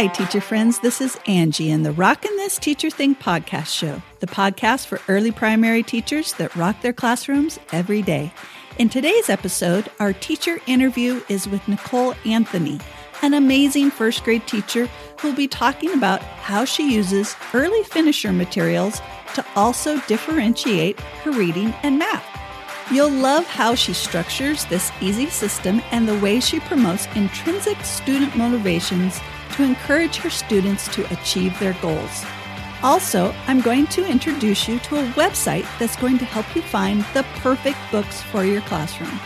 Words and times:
Hi, 0.00 0.06
teacher 0.06 0.40
friends. 0.40 0.78
This 0.78 1.02
is 1.02 1.18
Angie 1.26 1.70
in 1.70 1.82
the 1.82 1.92
Rockin' 1.92 2.34
This 2.36 2.56
Teacher 2.56 2.88
Thing 2.88 3.14
podcast 3.14 3.66
show, 3.66 4.00
the 4.20 4.26
podcast 4.26 4.86
for 4.86 4.98
early 5.08 5.30
primary 5.30 5.82
teachers 5.82 6.32
that 6.38 6.56
rock 6.56 6.80
their 6.80 6.94
classrooms 6.94 7.58
every 7.70 8.00
day. 8.00 8.32
In 8.78 8.88
today's 8.88 9.28
episode, 9.28 9.90
our 10.00 10.14
teacher 10.14 10.58
interview 10.66 11.20
is 11.28 11.46
with 11.46 11.68
Nicole 11.68 12.14
Anthony, 12.24 12.80
an 13.20 13.34
amazing 13.34 13.90
first 13.90 14.24
grade 14.24 14.46
teacher 14.46 14.88
who 15.18 15.28
will 15.28 15.36
be 15.36 15.46
talking 15.46 15.92
about 15.92 16.22
how 16.22 16.64
she 16.64 16.94
uses 16.94 17.36
early 17.52 17.82
finisher 17.82 18.32
materials 18.32 19.02
to 19.34 19.44
also 19.54 20.00
differentiate 20.06 20.98
her 20.98 21.30
reading 21.30 21.74
and 21.82 21.98
math. 21.98 22.24
You'll 22.90 23.10
love 23.10 23.44
how 23.44 23.74
she 23.74 23.92
structures 23.92 24.64
this 24.64 24.90
easy 25.02 25.28
system 25.28 25.82
and 25.90 26.08
the 26.08 26.18
way 26.20 26.40
she 26.40 26.58
promotes 26.60 27.06
intrinsic 27.14 27.84
student 27.84 28.34
motivations 28.34 29.20
to 29.56 29.62
encourage 29.62 30.16
her 30.16 30.30
students 30.30 30.88
to 30.94 31.10
achieve 31.12 31.58
their 31.58 31.74
goals. 31.82 32.24
Also, 32.82 33.34
I'm 33.46 33.60
going 33.60 33.86
to 33.88 34.06
introduce 34.06 34.66
you 34.66 34.78
to 34.80 34.96
a 34.96 35.08
website 35.10 35.66
that's 35.78 35.96
going 35.96 36.18
to 36.18 36.24
help 36.24 36.54
you 36.56 36.62
find 36.62 37.04
the 37.12 37.24
perfect 37.36 37.78
books 37.90 38.22
for 38.22 38.44
your 38.44 38.62
classroom. 38.62 39.20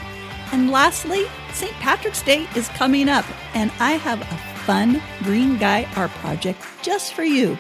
And 0.53 0.71
lastly, 0.71 1.27
St. 1.53 1.73
Patrick's 1.75 2.23
Day 2.23 2.47
is 2.57 2.69
coming 2.69 3.09
up, 3.09 3.25
and 3.55 3.71
I 3.79 3.93
have 3.93 4.21
a 4.21 4.55
fun 4.65 5.01
green 5.23 5.57
guy 5.57 5.87
art 5.97 6.11
project 6.13 6.61
just 6.83 7.15
for 7.15 7.23
you. 7.25 7.59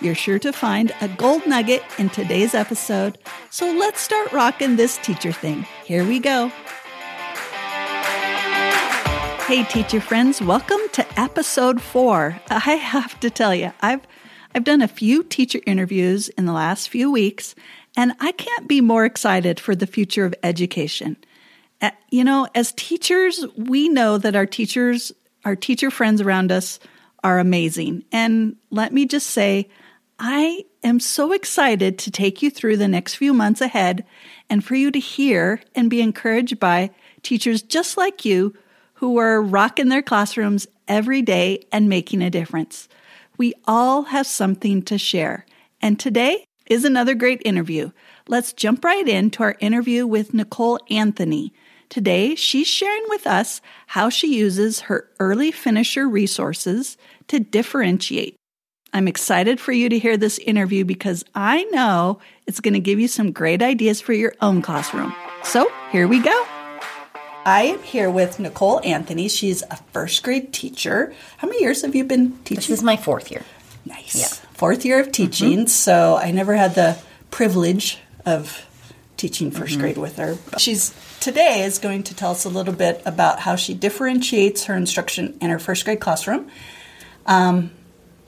You're 0.00 0.14
sure 0.16 0.38
to 0.40 0.52
find 0.52 0.92
a 1.00 1.08
gold 1.08 1.46
nugget 1.46 1.82
in 1.98 2.08
today's 2.08 2.54
episode. 2.54 3.18
So 3.50 3.72
let's 3.72 4.00
start 4.00 4.32
rocking 4.32 4.74
this 4.74 4.96
teacher 4.98 5.32
thing. 5.32 5.64
Here 5.84 6.04
we 6.04 6.18
go. 6.18 6.50
Hey, 9.52 9.64
teacher 9.64 10.00
friends, 10.00 10.40
welcome 10.40 10.80
to 10.92 11.20
episode 11.20 11.82
four. 11.82 12.40
I 12.48 12.76
have 12.76 13.20
to 13.20 13.28
tell 13.28 13.54
you, 13.54 13.70
I've 13.82 14.00
I've 14.54 14.64
done 14.64 14.80
a 14.80 14.88
few 14.88 15.22
teacher 15.22 15.60
interviews 15.66 16.30
in 16.30 16.46
the 16.46 16.54
last 16.54 16.88
few 16.88 17.12
weeks, 17.12 17.54
and 17.94 18.14
I 18.18 18.32
can't 18.32 18.66
be 18.66 18.80
more 18.80 19.04
excited 19.04 19.60
for 19.60 19.74
the 19.74 19.86
future 19.86 20.24
of 20.24 20.34
education. 20.42 21.18
You 22.08 22.24
know, 22.24 22.48
as 22.54 22.72
teachers, 22.72 23.44
we 23.54 23.90
know 23.90 24.16
that 24.16 24.34
our 24.34 24.46
teachers, 24.46 25.12
our 25.44 25.54
teacher 25.54 25.90
friends 25.90 26.22
around 26.22 26.50
us 26.50 26.80
are 27.22 27.38
amazing. 27.38 28.04
And 28.10 28.56
let 28.70 28.90
me 28.94 29.04
just 29.04 29.26
say, 29.26 29.68
I 30.18 30.64
am 30.82 30.98
so 30.98 31.32
excited 31.32 31.98
to 31.98 32.10
take 32.10 32.40
you 32.40 32.48
through 32.48 32.78
the 32.78 32.88
next 32.88 33.16
few 33.16 33.34
months 33.34 33.60
ahead 33.60 34.06
and 34.48 34.64
for 34.64 34.76
you 34.76 34.90
to 34.90 34.98
hear 34.98 35.60
and 35.74 35.90
be 35.90 36.00
encouraged 36.00 36.58
by 36.58 36.90
teachers 37.22 37.60
just 37.60 37.98
like 37.98 38.24
you 38.24 38.54
who 39.02 39.18
are 39.18 39.42
rocking 39.42 39.88
their 39.88 40.00
classrooms 40.00 40.68
every 40.86 41.22
day 41.22 41.60
and 41.72 41.88
making 41.88 42.22
a 42.22 42.30
difference. 42.30 42.88
We 43.36 43.52
all 43.64 44.04
have 44.04 44.28
something 44.28 44.80
to 44.82 44.96
share. 44.96 45.44
And 45.80 45.98
today 45.98 46.44
is 46.66 46.84
another 46.84 47.16
great 47.16 47.42
interview. 47.44 47.90
Let's 48.28 48.52
jump 48.52 48.84
right 48.84 49.08
into 49.08 49.42
our 49.42 49.56
interview 49.58 50.06
with 50.06 50.32
Nicole 50.32 50.78
Anthony. 50.88 51.52
Today, 51.88 52.36
she's 52.36 52.68
sharing 52.68 53.02
with 53.08 53.26
us 53.26 53.60
how 53.88 54.08
she 54.08 54.36
uses 54.36 54.82
her 54.82 55.10
early 55.18 55.50
finisher 55.50 56.08
resources 56.08 56.96
to 57.26 57.40
differentiate 57.40 58.36
I'm 58.94 59.08
excited 59.08 59.58
for 59.58 59.72
you 59.72 59.88
to 59.88 59.98
hear 59.98 60.18
this 60.18 60.38
interview 60.38 60.84
because 60.84 61.24
I 61.34 61.64
know 61.64 62.20
it's 62.46 62.60
going 62.60 62.74
to 62.74 62.80
give 62.80 63.00
you 63.00 63.08
some 63.08 63.32
great 63.32 63.62
ideas 63.62 64.02
for 64.02 64.12
your 64.12 64.34
own 64.42 64.60
classroom. 64.60 65.14
So 65.42 65.72
here 65.90 66.06
we 66.06 66.20
go. 66.20 66.51
I 67.44 67.62
am 67.62 67.82
here 67.82 68.08
with 68.08 68.38
Nicole 68.38 68.80
Anthony. 68.84 69.28
She's 69.28 69.62
a 69.62 69.76
first 69.92 70.22
grade 70.22 70.52
teacher. 70.52 71.12
How 71.38 71.48
many 71.48 71.60
years 71.60 71.82
have 71.82 71.94
you 71.94 72.04
been 72.04 72.38
teaching? 72.44 72.56
This 72.56 72.70
is 72.70 72.82
my 72.82 72.96
fourth 72.96 73.30
year. 73.30 73.42
Nice. 73.84 74.14
Yeah. 74.14 74.48
Fourth 74.54 74.84
year 74.84 75.00
of 75.00 75.10
teaching. 75.10 75.60
Mm-hmm. 75.60 75.66
So 75.66 76.16
I 76.16 76.30
never 76.30 76.54
had 76.54 76.74
the 76.74 76.98
privilege 77.30 77.98
of 78.24 78.66
teaching 79.16 79.50
1st 79.50 79.58
mm-hmm. 79.58 79.80
grade 79.80 79.98
with 79.98 80.16
her. 80.18 80.38
She's 80.58 80.94
today 81.20 81.62
is 81.62 81.78
going 81.78 82.04
to 82.04 82.14
tell 82.14 82.30
us 82.30 82.44
a 82.44 82.48
little 82.48 82.74
bit 82.74 83.02
about 83.04 83.40
how 83.40 83.56
she 83.56 83.74
differentiates 83.74 84.64
her 84.64 84.74
instruction 84.74 85.36
in 85.40 85.50
her 85.50 85.58
first 85.58 85.84
grade 85.84 86.00
classroom. 86.00 86.48
Um, 87.26 87.72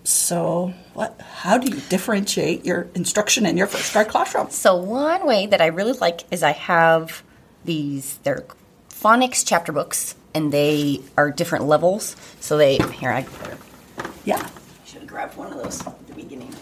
so, 0.02 0.74
what? 0.92 1.20
How 1.20 1.56
do 1.56 1.68
you 1.74 1.80
differentiate 1.88 2.64
your 2.64 2.88
instruction 2.94 3.46
in 3.46 3.56
your 3.56 3.66
first 3.66 3.92
grade 3.92 4.08
classroom? 4.08 4.50
So, 4.50 4.76
one 4.76 5.26
way 5.26 5.46
that 5.46 5.60
I 5.60 5.66
really 5.66 5.92
like 5.94 6.22
is 6.32 6.42
I 6.42 6.52
have 6.52 7.22
these. 7.64 8.18
They're 8.22 8.44
phonics 8.94 9.44
chapter 9.46 9.72
books, 9.72 10.14
and 10.34 10.52
they 10.52 11.00
are 11.16 11.30
different 11.30 11.66
levels. 11.66 12.16
So 12.40 12.56
they 12.56 12.78
here 12.78 13.10
I. 13.10 13.26
Yeah. 14.24 14.48
Should 14.86 15.00
have 15.00 15.08
grabbed 15.08 15.36
one 15.36 15.52
of 15.52 15.62
those 15.62 15.86
at 15.86 16.06
the 16.06 16.14
beginning. 16.14 16.54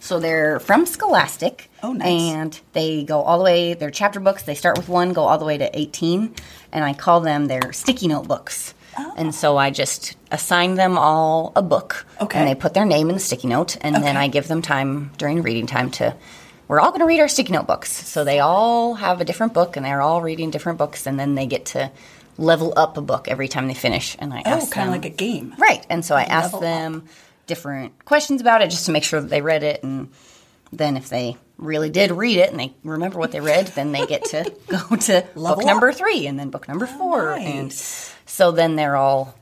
So 0.00 0.20
they're 0.20 0.60
from 0.60 0.86
Scholastic. 0.86 1.68
Oh, 1.82 1.92
nice. 1.92 2.06
And 2.06 2.60
they 2.74 3.02
go 3.02 3.22
all 3.22 3.38
the 3.38 3.44
way, 3.44 3.74
they're 3.74 3.90
chapter 3.90 4.20
books. 4.20 4.44
They 4.44 4.54
start 4.54 4.78
with 4.78 4.88
one, 4.88 5.12
go 5.12 5.24
all 5.24 5.36
the 5.36 5.44
way 5.44 5.58
to 5.58 5.76
18. 5.76 6.32
And 6.70 6.84
I 6.84 6.94
call 6.94 7.20
them 7.20 7.46
their 7.46 7.72
sticky 7.72 8.06
note 8.06 8.28
books. 8.28 8.72
Oh. 8.96 9.14
And 9.16 9.34
so 9.34 9.56
I 9.56 9.70
just 9.70 10.16
assign 10.30 10.74
them 10.74 10.96
all 10.96 11.52
a 11.56 11.62
book. 11.62 12.06
Okay. 12.20 12.38
And 12.38 12.48
they 12.48 12.54
put 12.54 12.72
their 12.72 12.84
name 12.84 13.08
in 13.08 13.16
the 13.16 13.20
sticky 13.20 13.48
note, 13.48 13.76
and 13.80 13.96
okay. 13.96 14.04
then 14.04 14.16
I 14.16 14.28
give 14.28 14.46
them 14.46 14.62
time 14.62 15.10
during 15.18 15.42
reading 15.42 15.66
time 15.66 15.90
to. 15.92 16.14
We're 16.68 16.80
all 16.80 16.90
going 16.90 17.00
to 17.00 17.06
read 17.06 17.20
our 17.20 17.28
sticky 17.28 17.52
note 17.52 17.66
books. 17.66 17.90
So 17.90 18.24
they 18.24 18.40
all 18.40 18.94
have 18.94 19.20
a 19.20 19.24
different 19.24 19.54
book, 19.54 19.76
and 19.76 19.86
they're 19.86 20.02
all 20.02 20.22
reading 20.22 20.50
different 20.50 20.78
books, 20.78 21.06
and 21.06 21.18
then 21.18 21.34
they 21.34 21.46
get 21.46 21.66
to 21.66 21.90
level 22.38 22.72
up 22.76 22.96
a 22.96 23.00
book 23.00 23.28
every 23.28 23.48
time 23.48 23.68
they 23.68 23.74
finish. 23.74 24.16
And 24.18 24.32
I 24.34 24.42
oh, 24.44 24.50
ask 24.50 24.72
kind 24.72 24.88
of 24.88 24.94
like 24.94 25.04
a 25.04 25.14
game, 25.16 25.54
right? 25.58 25.84
And 25.88 26.04
so 26.04 26.14
I 26.14 26.22
ask 26.22 26.58
them 26.58 26.96
up. 26.96 27.02
different 27.46 28.04
questions 28.04 28.40
about 28.40 28.62
it 28.62 28.70
just 28.70 28.86
to 28.86 28.92
make 28.92 29.04
sure 29.04 29.20
that 29.20 29.28
they 29.28 29.42
read 29.42 29.62
it, 29.62 29.82
and 29.82 30.10
then 30.72 30.96
if 30.96 31.08
they 31.08 31.36
really 31.58 31.90
did 31.90 32.10
read 32.10 32.36
it 32.36 32.50
and 32.50 32.60
they 32.60 32.74
remember 32.84 33.18
what 33.18 33.32
they 33.32 33.40
read, 33.40 33.68
then 33.68 33.92
they 33.92 34.06
get 34.06 34.24
to 34.26 34.52
go 34.68 34.96
to 34.96 35.26
book 35.34 35.64
number 35.64 35.92
three 35.92 36.26
and 36.26 36.38
then 36.38 36.50
book 36.50 36.68
number 36.68 36.86
oh, 36.90 36.98
four. 36.98 37.32
Oh, 37.32 37.36
nice. 37.36 37.46
And 37.46 37.72
so 38.26 38.52
then 38.52 38.76
they're 38.76 38.96
all 38.96 39.38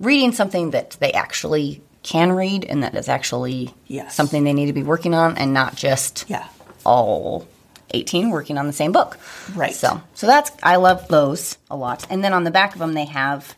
reading 0.00 0.32
something 0.32 0.72
that 0.72 0.96
they 1.00 1.12
actually 1.12 1.82
can 2.02 2.32
read 2.32 2.64
and 2.64 2.82
that 2.82 2.94
is 2.94 3.08
actually 3.08 3.74
yes. 3.86 4.14
something 4.14 4.44
they 4.44 4.52
need 4.52 4.66
to 4.66 4.74
be 4.74 4.82
working 4.82 5.14
on 5.14 5.38
and 5.38 5.54
not 5.54 5.74
just 5.74 6.26
yeah. 6.28 6.46
All 6.84 7.46
18 7.90 8.30
working 8.30 8.58
on 8.58 8.66
the 8.66 8.72
same 8.72 8.92
book. 8.92 9.18
Right. 9.54 9.74
So, 9.74 10.02
so 10.14 10.26
that's, 10.26 10.50
I 10.62 10.76
love 10.76 11.06
those 11.08 11.58
a 11.70 11.76
lot. 11.76 12.06
And 12.10 12.24
then 12.24 12.32
on 12.32 12.44
the 12.44 12.50
back 12.50 12.74
of 12.74 12.78
them, 12.78 12.94
they 12.94 13.04
have 13.06 13.54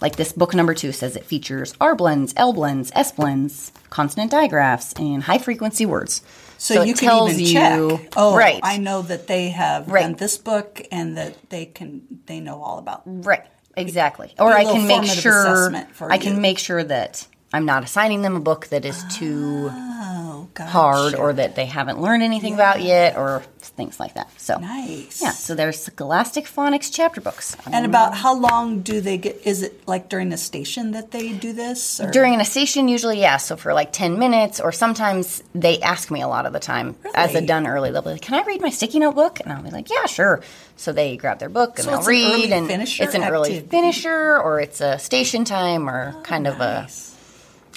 like 0.00 0.16
this 0.16 0.32
book 0.32 0.54
number 0.54 0.74
two 0.74 0.92
says 0.92 1.16
it 1.16 1.24
features 1.24 1.74
R 1.80 1.94
blends, 1.94 2.34
L 2.36 2.52
blends, 2.52 2.92
S 2.94 3.12
blends, 3.12 3.72
consonant 3.90 4.30
digraphs, 4.30 4.92
and 4.94 5.22
high 5.22 5.38
frequency 5.38 5.86
words. 5.86 6.22
So, 6.58 6.76
so 6.76 6.82
you 6.82 6.94
can 6.94 7.28
even 7.28 7.40
you, 7.40 7.52
check. 7.52 8.12
Oh, 8.16 8.36
right. 8.36 8.60
I 8.62 8.78
know 8.78 9.02
that 9.02 9.26
they 9.26 9.50
have 9.50 9.88
right. 9.88 10.02
done 10.02 10.14
this 10.14 10.38
book 10.38 10.82
and 10.90 11.16
that 11.16 11.50
they 11.50 11.66
can 11.66 12.20
they 12.26 12.40
know 12.40 12.62
all 12.62 12.78
about. 12.78 13.02
Right. 13.04 13.44
Exactly. 13.76 14.34
Or 14.38 14.52
I 14.52 14.64
can 14.64 14.86
make 14.86 15.04
sure 15.04 15.74
I 16.00 16.18
can 16.18 16.40
make 16.40 16.58
sure 16.58 16.82
that 16.82 17.26
I'm 17.52 17.66
not 17.66 17.84
assigning 17.84 18.22
them 18.22 18.36
a 18.36 18.40
book 18.40 18.68
that 18.68 18.84
is 18.84 19.04
too 19.14 19.68
oh, 19.70 20.25
gotcha. 20.56 20.70
hard 20.70 21.14
or 21.14 21.32
that 21.34 21.54
they 21.54 21.66
haven't 21.66 22.00
learned 22.00 22.22
anything 22.22 22.52
yeah. 22.52 22.56
about 22.56 22.82
yet 22.82 23.16
or 23.16 23.42
things 23.60 24.00
like 24.00 24.14
that. 24.14 24.28
So 24.40 24.58
nice. 24.58 25.20
Yeah. 25.20 25.30
So 25.30 25.54
there's 25.54 25.82
Scholastic 25.82 26.46
Phonics 26.46 26.90
chapter 26.92 27.20
books. 27.20 27.56
And 27.70 27.84
about 27.84 28.14
how 28.14 28.34
long 28.34 28.80
do 28.80 29.00
they 29.00 29.18
get? 29.18 29.40
Is 29.44 29.62
it 29.62 29.86
like 29.86 30.08
during 30.08 30.32
a 30.32 30.38
station 30.38 30.92
that 30.92 31.10
they 31.10 31.32
do 31.32 31.52
this? 31.52 32.00
Or? 32.00 32.10
During 32.10 32.40
a 32.40 32.44
station, 32.44 32.88
usually, 32.88 33.20
yeah. 33.20 33.36
So 33.36 33.56
for 33.56 33.74
like 33.74 33.92
ten 33.92 34.18
minutes, 34.18 34.60
or 34.60 34.72
sometimes 34.72 35.42
they 35.54 35.80
ask 35.80 36.10
me 36.10 36.22
a 36.22 36.28
lot 36.28 36.46
of 36.46 36.52
the 36.52 36.60
time 36.60 36.96
really? 37.04 37.16
as 37.16 37.34
a 37.34 37.46
done 37.46 37.66
early. 37.66 37.90
They'll 37.90 38.02
be 38.02 38.10
like, 38.10 38.22
"Can 38.22 38.34
I 38.34 38.44
read 38.44 38.60
my 38.60 38.70
sticky 38.70 39.00
note 39.00 39.14
book?" 39.14 39.40
And 39.40 39.52
I'll 39.52 39.62
be 39.62 39.70
like, 39.70 39.90
"Yeah, 39.90 40.06
sure." 40.06 40.42
So 40.76 40.92
they 40.92 41.16
grab 41.16 41.38
their 41.38 41.48
book 41.48 41.78
and 41.78 41.84
so 41.84 41.90
they'll 41.90 42.02
read, 42.02 42.52
an 42.52 42.70
and 42.70 42.82
it's 42.82 42.98
an 42.98 43.22
activity. 43.22 43.28
early 43.30 43.60
finisher, 43.60 44.38
or 44.38 44.60
it's 44.60 44.80
a 44.80 44.98
station 44.98 45.44
time, 45.44 45.88
or 45.88 46.14
oh, 46.16 46.22
kind 46.22 46.46
of 46.46 46.54
oh, 46.54 46.58
nice. 46.58 47.12
a. 47.12 47.15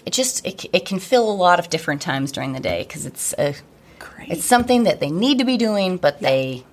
It 0.06 0.12
just 0.14 0.46
it, 0.46 0.66
it 0.74 0.86
can 0.86 1.00
fill 1.00 1.30
a 1.30 1.34
lot 1.34 1.60
of 1.60 1.70
different 1.70 2.02
times 2.02 2.32
during 2.32 2.54
the 2.54 2.60
day 2.60 2.84
because 2.88 3.06
it's 3.06 3.34
a 3.38 3.56
Great. 4.00 4.30
it's 4.30 4.46
something 4.46 4.84
that 4.84 5.00
they 5.00 5.10
need 5.12 5.40
to 5.40 5.46
be 5.46 5.58
doing, 5.58 5.98
but 5.98 6.16
yeah. 6.22 6.30
they 6.30 6.64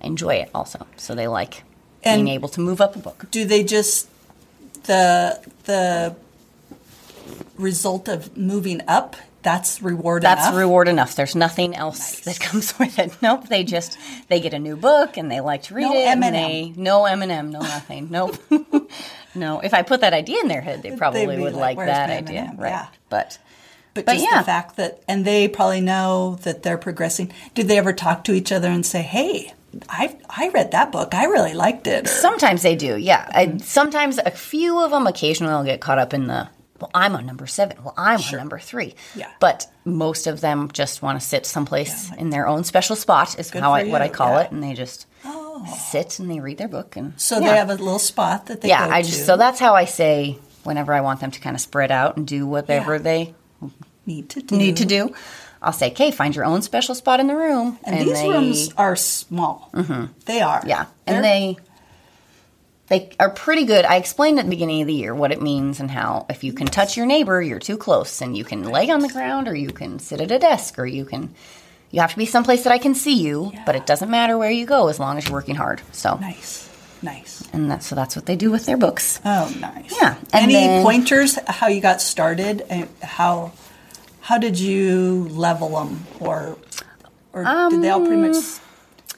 enjoy 0.00 0.36
it 0.36 0.50
also. 0.54 0.86
So 0.96 1.14
they 1.14 1.28
like 1.28 1.64
and 2.02 2.24
being 2.24 2.34
able 2.34 2.48
to 2.50 2.60
move 2.60 2.80
up 2.80 2.96
a 2.96 2.98
book. 2.98 3.26
Do 3.30 3.44
they 3.44 3.62
just 3.62 4.08
the 4.84 5.38
the 5.64 6.16
result 7.56 8.08
of 8.08 8.36
moving 8.36 8.80
up? 8.88 9.16
That's 9.42 9.82
reward 9.82 10.22
That's 10.22 10.46
enough? 10.46 10.54
reward 10.56 10.86
enough. 10.86 11.16
There's 11.16 11.34
nothing 11.34 11.74
else 11.74 11.98
Nice. 11.98 12.38
that 12.38 12.40
comes 12.48 12.78
with 12.78 12.96
it. 12.98 13.16
Nope. 13.20 13.48
They 13.48 13.64
just 13.64 13.98
they 14.28 14.38
get 14.40 14.54
a 14.54 14.58
new 14.58 14.76
book 14.76 15.16
and 15.16 15.30
they 15.30 15.40
like 15.40 15.64
to 15.64 15.74
read 15.74 15.82
No 15.82 15.92
it. 15.94 16.06
and 16.06 16.22
M&M. 16.22 16.32
they 16.32 16.72
no 16.76 17.04
M 17.06 17.22
and 17.22 17.32
M, 17.32 17.50
no 17.50 17.60
nothing. 17.60 18.08
Nope. 18.10 18.36
no. 19.34 19.60
If 19.60 19.74
I 19.74 19.82
put 19.82 20.00
that 20.00 20.12
idea 20.12 20.40
in 20.40 20.48
their 20.48 20.60
head, 20.60 20.82
they 20.82 20.96
probably 20.96 21.26
They'd 21.26 21.50
like, 21.52 21.76
like, 21.76 21.86
that 21.86 22.10
idea. 22.10 22.40
M&M?" 22.42 22.56
Right. 22.56 22.70
Yeah. 22.70 22.86
But 23.08 23.38
But, 23.94 24.06
But 24.06 24.12
just 24.12 24.24
yeah. 24.30 24.38
the 24.38 24.44
fact 24.46 24.76
that, 24.76 25.02
and 25.06 25.24
they 25.24 25.48
probably 25.48 25.80
know 25.82 26.38
that 26.42 26.62
they're 26.62 26.78
progressing. 26.78 27.32
Did 27.54 27.68
they 27.68 27.78
ever 27.78 27.92
talk 27.92 28.24
to 28.24 28.32
each 28.32 28.50
other 28.50 28.68
and 28.68 28.84
say, 28.86 29.02
"Hey, 29.02 29.52
I 29.88 30.16
I 30.28 30.48
read 30.48 30.70
that 30.72 30.92
book. 30.92 31.14
I 31.14 31.24
really 31.24 31.54
liked 31.54 31.86
it. 31.86 32.06
Or, 32.06 32.08
Sometimes 32.08 32.62
they 32.62 32.76
do, 32.76 32.96
yeah. 32.96 33.28
I, 33.34 33.56
sometimes 33.58 34.18
a 34.18 34.30
few 34.30 34.78
of 34.82 34.90
them 34.90 35.06
occasionally 35.06 35.52
will 35.54 35.64
get 35.64 35.80
caught 35.80 35.98
up 35.98 36.12
in 36.14 36.26
the, 36.26 36.48
well, 36.82 36.90
I'm 36.94 37.14
on 37.14 37.26
number 37.26 37.46
seven. 37.46 37.76
Well, 37.84 37.94
I'm 37.96 38.18
on 38.20 38.36
number 38.36 38.58
three. 38.58 38.96
Yeah. 39.14 39.30
But 39.38 39.68
most 39.84 40.26
of 40.26 40.40
them 40.40 40.68
just 40.72 41.00
want 41.00 41.20
to 41.20 41.24
sit 41.24 41.46
someplace 41.46 42.12
in 42.14 42.30
their 42.30 42.48
own 42.48 42.64
special 42.64 42.96
spot, 42.96 43.38
is 43.38 43.50
how 43.50 43.60
for 43.60 43.66
I, 43.76 43.84
what 43.84 44.02
I 44.02 44.08
call 44.08 44.32
yeah. 44.32 44.40
it. 44.40 44.50
And 44.50 44.60
they 44.60 44.74
just 44.74 45.06
oh. 45.24 45.64
sit 45.92 46.18
and 46.18 46.28
they 46.28 46.40
read 46.40 46.58
their 46.58 46.66
book. 46.66 46.96
And 46.96 47.18
so 47.20 47.38
yeah. 47.38 47.52
they 47.52 47.56
have 47.56 47.70
a 47.70 47.76
little 47.76 48.00
spot 48.00 48.46
that 48.46 48.62
they 48.62 48.68
yeah, 48.68 48.88
go 48.88 48.94
I 48.94 49.02
to. 49.02 49.08
just, 49.08 49.26
so 49.26 49.36
that's 49.36 49.60
how 49.60 49.76
I 49.76 49.84
say 49.84 50.40
whenever 50.64 50.92
I 50.92 51.02
want 51.02 51.20
them 51.20 51.30
to 51.30 51.38
kind 51.38 51.54
of 51.54 51.60
spread 51.60 51.92
out 51.92 52.16
and 52.16 52.26
do 52.26 52.48
whatever 52.48 52.94
Yeah. 52.94 53.02
they 53.02 53.34
need 54.04 54.28
to 54.30 54.42
do. 54.42 54.56
need 54.56 54.78
to 54.78 54.84
do. 54.84 55.14
I'll 55.62 55.72
say, 55.72 55.92
okay, 55.92 56.10
find 56.10 56.34
your 56.34 56.44
own 56.44 56.62
special 56.62 56.96
spot 56.96 57.20
in 57.20 57.28
the 57.28 57.36
room. 57.36 57.78
And, 57.84 58.00
these 58.00 58.20
they- 58.20 58.28
rooms 58.28 58.72
are 58.76 58.96
small. 58.96 59.70
Mm-hmm. 59.72 60.06
They 60.26 60.40
are. 60.40 60.64
Yeah, 60.66 60.86
They're- 61.06 61.14
and 61.14 61.24
they 61.24 61.58
they 62.92 63.08
are 63.18 63.30
pretty 63.30 63.64
good. 63.64 63.86
I 63.86 63.96
explained 63.96 64.38
at 64.38 64.44
the 64.44 64.50
beginning 64.50 64.82
of 64.82 64.86
the 64.86 64.92
year 64.92 65.14
what 65.14 65.32
it 65.32 65.40
means 65.40 65.80
and 65.80 65.90
how 65.90 66.26
if 66.28 66.44
you 66.44 66.52
can 66.52 66.66
touch 66.66 66.94
your 66.94 67.06
neighbor, 67.06 67.40
you're 67.40 67.58
too 67.58 67.78
close, 67.78 68.20
and 68.20 68.36
you 68.36 68.44
can 68.44 68.64
lay 68.64 68.90
on 68.90 69.00
the 69.00 69.08
ground, 69.08 69.48
or 69.48 69.54
you 69.54 69.70
can 69.70 69.98
sit 69.98 70.20
at 70.20 70.30
a 70.30 70.38
desk, 70.38 70.78
or 70.78 70.84
you 70.84 71.06
can. 71.06 71.34
You 71.90 72.02
have 72.02 72.10
to 72.12 72.18
be 72.18 72.26
someplace 72.26 72.64
that 72.64 72.72
I 72.72 72.76
can 72.76 72.94
see 72.94 73.14
you, 73.14 73.50
but 73.64 73.76
it 73.76 73.86
doesn't 73.86 74.10
matter 74.10 74.36
where 74.36 74.50
you 74.50 74.66
go 74.66 74.88
as 74.88 75.00
long 75.00 75.16
as 75.16 75.24
you're 75.24 75.32
working 75.32 75.54
hard. 75.54 75.80
So, 75.92 76.16
nice, 76.16 76.68
nice. 77.00 77.42
and 77.54 77.70
that's 77.70 77.86
so 77.86 77.94
that's 77.94 78.14
what 78.14 78.26
they 78.26 78.36
do 78.36 78.50
with 78.50 78.66
their 78.66 78.76
books. 78.76 79.20
Oh, 79.24 79.50
nice. 79.58 79.94
Yeah, 79.98 80.16
and 80.34 80.44
Any 80.44 80.52
then- 80.52 80.82
pointers 80.82 81.38
how 81.46 81.68
you 81.68 81.80
got 81.80 82.02
started 82.02 82.60
and 82.68 82.90
how 83.02 83.52
how 84.20 84.36
did 84.36 84.60
you 84.60 85.28
level 85.30 85.70
them 85.70 86.04
or 86.20 86.58
or 87.32 87.44
did 87.70 87.80
they 87.82 87.88
all 87.88 88.00
pretty 88.00 88.20
much 88.20 88.36
um, 88.36 88.42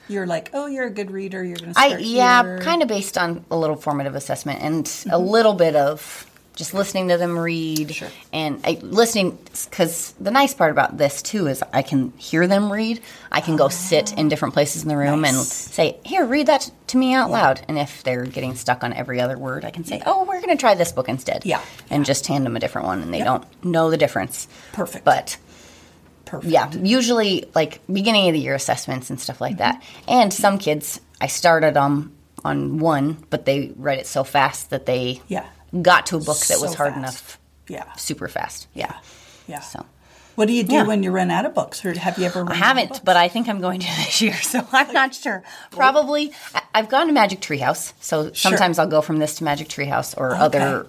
you're 0.08 0.26
like, 0.26 0.50
"Oh, 0.52 0.66
you're 0.66 0.86
a 0.86 0.90
good 0.90 1.10
reader, 1.10 1.42
you're 1.44 1.56
going 1.56 1.74
to 1.74 1.80
I 1.80 1.96
yeah, 1.98 2.42
here." 2.42 2.58
kind 2.60 2.82
of 2.82 2.88
based 2.88 3.16
on 3.18 3.44
a 3.50 3.56
little 3.56 3.76
formative 3.76 4.14
assessment 4.14 4.60
and 4.62 4.80
a 4.86 4.88
Mm-hmm. 5.18 5.26
little 5.26 5.54
bit 5.54 5.76
of 5.76 6.30
just 6.56 6.72
listening 6.72 7.08
to 7.08 7.16
them 7.16 7.36
read 7.36 7.92
Sure. 7.92 8.06
and 8.32 8.60
I, 8.62 8.78
listening 8.80 9.36
because 9.68 10.14
the 10.20 10.30
nice 10.30 10.54
part 10.54 10.70
about 10.70 10.96
this 10.98 11.20
too 11.20 11.48
is 11.48 11.64
I 11.72 11.82
can 11.82 12.12
hear 12.16 12.46
them 12.46 12.70
read. 12.70 13.00
I 13.32 13.40
can 13.40 13.56
go 13.56 13.68
sit 13.68 14.12
in 14.16 14.28
different 14.28 14.54
places 14.54 14.84
in 14.84 14.88
the 14.88 14.96
room 14.96 15.24
and 15.24 15.36
say, 15.36 15.96
"Here, 16.04 16.24
read 16.24 16.46
that 16.46 16.70
to 16.88 16.96
me 16.96 17.12
out 17.12 17.28
loud." 17.32 17.62
And 17.66 17.76
if 17.76 18.04
they're 18.04 18.24
getting 18.24 18.54
stuck 18.54 18.84
on 18.84 18.92
every 18.92 19.20
other 19.20 19.36
word, 19.36 19.64
I 19.64 19.70
can 19.72 19.84
say, 19.84 20.00
"Oh, 20.06 20.22
we're 20.22 20.40
going 20.40 20.56
to 20.56 20.60
try 20.60 20.74
this 20.76 20.92
book 20.92 21.08
instead." 21.08 21.44
Yeah. 21.44 21.60
and 21.90 22.04
just 22.04 22.28
hand 22.28 22.46
them 22.46 22.54
a 22.54 22.60
different 22.60 22.86
one, 22.86 23.02
and 23.02 23.12
they 23.12 23.24
don't 23.24 23.44
know 23.64 23.90
the 23.90 23.96
difference. 23.96 24.46
Perfect. 24.74 25.04
But 25.04 25.36
Perfect. 26.24 26.52
yeah, 26.52 26.70
usually 26.72 27.44
like 27.54 27.80
beginning 27.92 28.28
of 28.28 28.32
the 28.34 28.40
year 28.40 28.54
assessments 28.54 29.10
and 29.10 29.20
stuff 29.20 29.40
like 29.40 29.58
that. 29.58 29.80
Mm-hmm. 29.80 30.10
And 30.10 30.32
some 30.32 30.58
kids, 30.58 31.00
I 31.20 31.26
started 31.26 31.74
them 31.74 32.12
on 32.44 32.78
one, 32.78 33.24
but 33.30 33.44
they 33.46 33.72
read 33.76 33.98
it 33.98 34.06
so 34.06 34.24
fast 34.24 34.70
that 34.70 34.86
they 34.86 35.20
Yeah. 35.28 35.44
got 35.82 36.06
to 36.06 36.16
a 36.16 36.20
book 36.20 36.38
that 36.38 36.58
So 36.58 36.62
was 36.62 36.74
hard 36.74 36.92
fast. 36.94 36.98
enough, 36.98 37.38
Yeah. 37.68 37.84
super 37.96 38.28
fast. 38.28 38.66
Yeah. 38.74 38.92
Yeah. 39.46 39.60
So 39.60 39.84
What 40.36 40.48
do 40.48 40.52
you 40.52 40.64
do 40.64 40.74
Yeah. 40.74 40.82
when 40.82 41.02
you 41.04 41.12
run 41.12 41.30
out 41.30 41.46
of 41.46 41.54
books? 41.54 41.84
Or 41.84 41.96
have 41.96 42.18
you 42.18 42.24
ever 42.24 42.44
I 42.50 42.54
haven't, 42.54 43.04
but 43.04 43.16
I 43.16 43.28
think 43.28 43.48
I'm 43.48 43.60
going 43.60 43.78
to 43.80 43.86
this 44.04 44.20
year, 44.20 44.34
so 44.42 44.66
I'm 44.72 44.92
not 44.92 45.14
sure. 45.14 45.44
Probably, 45.70 46.32
I've 46.74 46.88
gone 46.88 47.06
to 47.06 47.12
Magic 47.12 47.40
Treehouse, 47.40 47.92
so 48.00 48.32
sometimes 48.32 48.78
I'll 48.80 48.88
go 48.88 49.00
from 49.00 49.18
this 49.18 49.36
to 49.36 49.44
Magic 49.44 49.68
Treehouse 49.68 50.12
or 50.16 50.34
other 50.34 50.86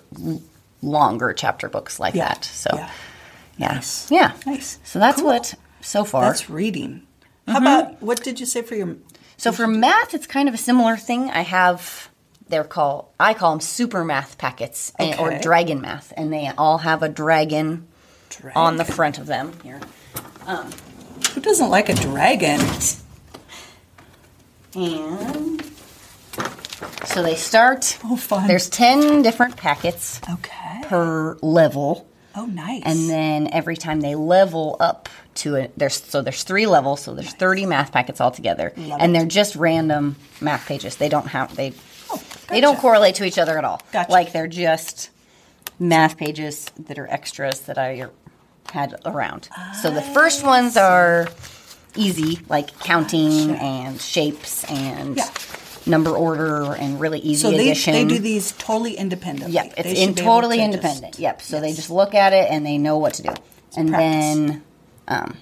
longer 0.82 1.32
chapter 1.34 1.70
books 1.70 2.00
like 2.00 2.16
Yeah. 2.16 2.30
that. 2.30 2.46
So 2.46 2.70
Yeah. 2.74 2.90
Yeah, 3.58 3.74
Nice. 3.76 4.10
yeah, 4.12 4.34
Nice. 4.46 4.80
So 4.84 5.00
that's 5.00 5.18
Cool. 5.22 5.28
what 5.32 5.54
so 5.82 6.04
far. 6.04 6.26
That's 6.26 6.50
reading. 6.50 7.04
Mm-hmm. 7.48 7.52
How 7.52 7.58
about 7.60 8.02
what 8.02 8.24
did 8.24 8.40
you 8.40 8.46
say 8.46 8.62
for 8.62 8.76
your 8.76 8.96
So 9.38 9.52
for 9.52 9.68
math, 9.68 10.14
it's 10.14 10.28
kind 10.28 10.48
of 10.50 10.56
a 10.56 10.58
similar 10.58 10.98
thing. 10.98 11.30
I 11.30 11.42
have 11.42 12.10
they're 12.48 12.64
called 12.64 13.08
I 13.20 13.34
call 13.34 13.52
them 13.52 13.60
super 13.62 14.04
math 14.04 14.38
packets 14.38 14.92
and, 15.00 15.20
or 15.20 15.38
dragon 15.40 15.82
math, 15.82 16.14
and 16.18 16.32
they 16.34 16.52
all 16.58 16.80
have 16.80 17.02
a 17.04 17.10
dragon, 17.10 17.88
on 18.56 18.78
the 18.78 18.86
front 18.86 19.18
of 19.18 19.26
them. 19.28 19.54
Here, 19.64 19.80
Who 21.34 21.42
doesn't 21.42 21.70
like 21.70 21.90
a 21.90 21.96
dragon? 21.96 22.60
and 24.76 25.64
so 27.06 27.24
they 27.24 27.36
start. 27.36 27.98
Oh, 28.04 28.16
fun. 28.18 28.48
There's 28.48 28.70
ten 28.70 29.22
different 29.22 29.56
packets 29.58 30.20
Okay. 30.30 30.82
per 30.84 31.38
level, 31.42 32.08
Oh, 32.38 32.46
nice. 32.46 32.84
and 32.86 33.10
then 33.10 33.50
every 33.54 33.78
time 33.78 34.02
they 34.02 34.16
level 34.16 34.76
up 34.80 35.10
to 35.36 35.56
it, 35.56 35.74
there's 35.78 36.02
so 36.04 36.22
there's 36.22 36.44
three 36.44 36.66
levels, 36.68 37.02
so 37.02 37.14
there's 37.14 37.34
30 37.34 37.66
math 37.66 37.92
packets 37.92 38.20
altogether, 38.22 38.74
Love 38.78 39.00
and 39.02 39.16
it. 39.16 39.20
they're 39.20 39.28
just 39.28 39.56
random 39.56 40.16
math 40.42 40.66
pages. 40.68 40.96
They 40.98 41.10
don't 41.10 41.28
have 41.28 41.56
they 41.56 41.74
Oh, 42.12 42.22
They 42.50 42.62
don't 42.62 42.78
correlate 42.78 43.16
to 43.16 43.26
each 43.26 43.38
other 43.40 43.58
at 43.58 43.66
all. 43.66 43.82
Gotcha. 43.92 44.12
Like 44.12 44.32
they're 44.32 44.48
just 44.48 45.10
math 45.80 46.18
pages 46.18 46.70
that 46.88 46.98
are 47.00 47.08
extras 47.08 47.62
that 47.62 47.78
I 47.78 48.06
had 48.72 48.96
around. 49.06 49.50
So 49.82 49.90
the 49.92 50.02
first 50.02 50.44
ah, 50.44 50.48
ones 50.48 50.78
are 50.78 51.28
easy, 51.96 52.40
like 52.50 52.78
counting 52.80 53.48
Gotcha. 53.50 53.64
and 53.64 54.02
shapes 54.02 54.64
and 54.66 55.18
Yeah. 55.18 55.30
Number 55.88 56.12
order 56.12 56.74
and 56.74 57.00
really 57.00 57.20
easy 57.20 57.42
So 57.42 57.52
they, 57.52 57.70
addition. 57.70 57.94
they 57.94 58.06
do 58.06 58.20
these 58.20 58.52
totally 58.54 58.96
independently. 58.96 59.54
Yep, 59.54 59.74
it's 59.78 59.88
in 59.90 59.96
should 59.96 60.16
be 60.16 60.22
able 60.22 60.32
totally 60.34 60.58
to 60.58 60.64
independent. 60.64 61.12
just- 61.14 61.20
yep. 61.20 61.42
So 61.42 61.60
they 61.62 61.74
just 61.74 61.90
look 61.90 62.14
at 62.16 62.34
it 62.34 62.48
and 62.50 62.66
they 62.66 62.78
know 62.78 62.98
what 62.98 63.14
to 63.16 63.24
do. 63.24 63.30
and 63.78 63.90
practice. 63.90 64.36
then, 64.36 64.64
um, 65.08 65.38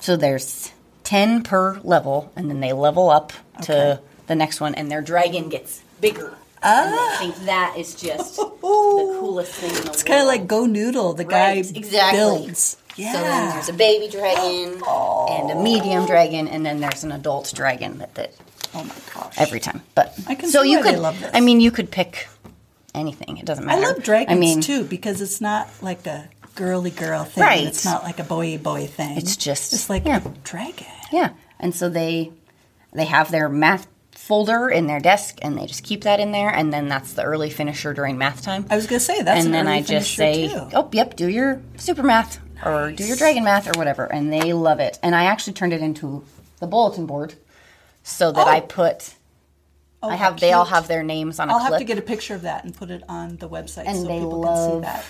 so 0.00 0.16
there's 0.16 0.70
ten 1.04 1.42
per 1.42 1.80
level, 1.82 2.30
and 2.36 2.48
then 2.50 2.60
they 2.60 2.72
level 2.72 3.08
up 3.10 3.32
to 3.62 4.00
the 4.26 4.34
next 4.34 4.60
one, 4.60 4.74
and 4.74 4.90
their 4.90 5.00
dragon 5.02 5.48
gets 5.48 5.80
bigger. 6.00 6.34
And 6.62 6.94
I 6.94 7.16
think 7.18 7.36
that 7.46 7.74
is 7.78 7.94
just 7.94 8.36
the 8.36 8.44
coolest 8.60 9.54
thing 9.54 9.70
in 9.70 9.74
the 9.76 9.80
world. 9.82 9.88
Ah. 9.88 9.92
It's 9.92 10.02
kind 10.02 10.20
of 10.20 10.26
like 10.26 10.46
Go 10.46 10.66
Noodle. 10.66 11.12
The 11.14 11.24
guy 11.24 11.54
Right, 11.56 11.76
exactly. 11.76 12.18
builds. 12.18 12.76
Yeah. 12.96 13.12
So 13.12 13.20
then 13.20 13.48
there's 13.50 13.68
a 13.68 13.72
baby 13.74 14.08
dragon 14.08 14.72
and 14.88 15.50
a 15.50 15.54
medium 15.62 16.06
dragon, 16.06 16.48
and 16.48 16.64
then 16.66 16.80
there's 16.80 17.04
an 17.04 17.12
adult 17.12 17.52
dragon 17.54 17.98
that, 17.98 18.14
that 18.16 18.32
oh 18.76 18.84
my 18.84 18.94
gosh. 19.14 19.34
every 19.38 19.60
time. 19.60 19.82
But 19.94 20.18
I 20.26 20.34
can 20.34 20.48
so 20.50 20.62
see 20.62 20.72
you 20.72 20.78
why 20.80 20.90
could. 20.92 20.98
love 21.00 21.18
this. 21.20 21.30
I 21.34 21.40
mean, 21.40 21.60
you 21.60 21.70
could 21.70 21.90
pick 21.90 22.28
anything. 22.94 23.38
It 23.38 23.44
doesn't 23.46 23.64
matter. 23.64 23.82
I 23.82 23.86
love 23.88 24.02
dragons 24.02 24.36
I 24.36 24.38
mean, 24.38 24.60
too 24.60 24.84
because 24.84 25.20
it's 25.20 25.40
not 25.40 25.68
like 25.82 26.06
a 26.06 26.28
girly 26.54 26.90
girl 26.90 27.24
thing. 27.24 27.42
Right. 27.44 27.66
It's 27.66 27.84
not 27.84 28.02
like 28.02 28.18
a 28.18 28.24
boy 28.24 28.58
boy 28.58 28.86
thing. 28.86 29.16
It's 29.16 29.36
just- 29.36 29.72
it's 29.72 29.90
like 29.90 30.06
yeah. 30.06 30.20
a 30.24 30.28
dragon. 30.44 30.86
Yeah, 31.12 31.30
and 31.60 31.74
so 31.74 31.88
they 31.88 32.32
they 32.92 33.04
have 33.04 33.30
their 33.30 33.48
math 33.48 33.86
folder 34.12 34.68
in 34.70 34.86
their 34.86 34.98
desk, 34.98 35.38
and 35.42 35.56
they 35.58 35.66
just 35.66 35.84
keep 35.84 36.02
that 36.02 36.18
in 36.18 36.32
there, 36.32 36.48
and 36.48 36.72
then 36.72 36.88
that's 36.88 37.12
the 37.12 37.22
early 37.22 37.50
finisher 37.50 37.92
during 37.92 38.18
math 38.18 38.42
time. 38.42 38.66
I 38.70 38.76
was 38.76 38.86
gonna 38.86 38.98
say 39.00 39.22
that's 39.22 39.44
and 39.44 39.48
an 39.48 39.52
then 39.52 39.68
I 39.68 39.82
just 39.82 40.14
say, 40.14 40.48
too. 40.48 40.68
"Oh, 40.74 40.88
yep, 40.92 41.14
do 41.16 41.28
your 41.28 41.60
super 41.76 42.02
math 42.02 42.40
or 42.64 42.90
do 42.90 43.04
your 43.04 43.16
dragon 43.16 43.44
math 43.44 43.68
or 43.68 43.78
whatever," 43.78 44.06
and 44.06 44.32
they 44.32 44.52
love 44.52 44.80
it. 44.80 44.98
And 45.02 45.14
I 45.14 45.24
actually 45.24 45.52
turned 45.52 45.72
it 45.74 45.82
into 45.82 46.24
the 46.58 46.66
bulletin 46.66 47.04
board 47.06 47.34
so 48.06 48.30
that 48.32 48.46
Oh. 48.46 48.50
I 48.50 48.60
put. 48.60 49.14
Oh, 50.02 50.08
I 50.10 50.14
have. 50.16 50.38
They 50.38 50.52
all 50.52 50.64
have 50.66 50.86
their 50.88 51.02
names 51.02 51.40
on 51.40 51.50
a 51.50 51.52
I'll 51.52 51.58
have 51.58 51.78
to 51.78 51.84
get 51.84 51.98
a 51.98 52.02
picture 52.02 52.34
of 52.34 52.42
that 52.42 52.62
and 52.64 52.74
put 52.74 52.90
it 52.90 53.02
on 53.08 53.36
the 53.38 53.48
website 53.48 53.84
and 53.86 53.96
so 53.98 54.06
people 54.06 54.40
love 54.40 54.70
can 54.72 54.74
see 54.74 54.80
that. 54.82 55.04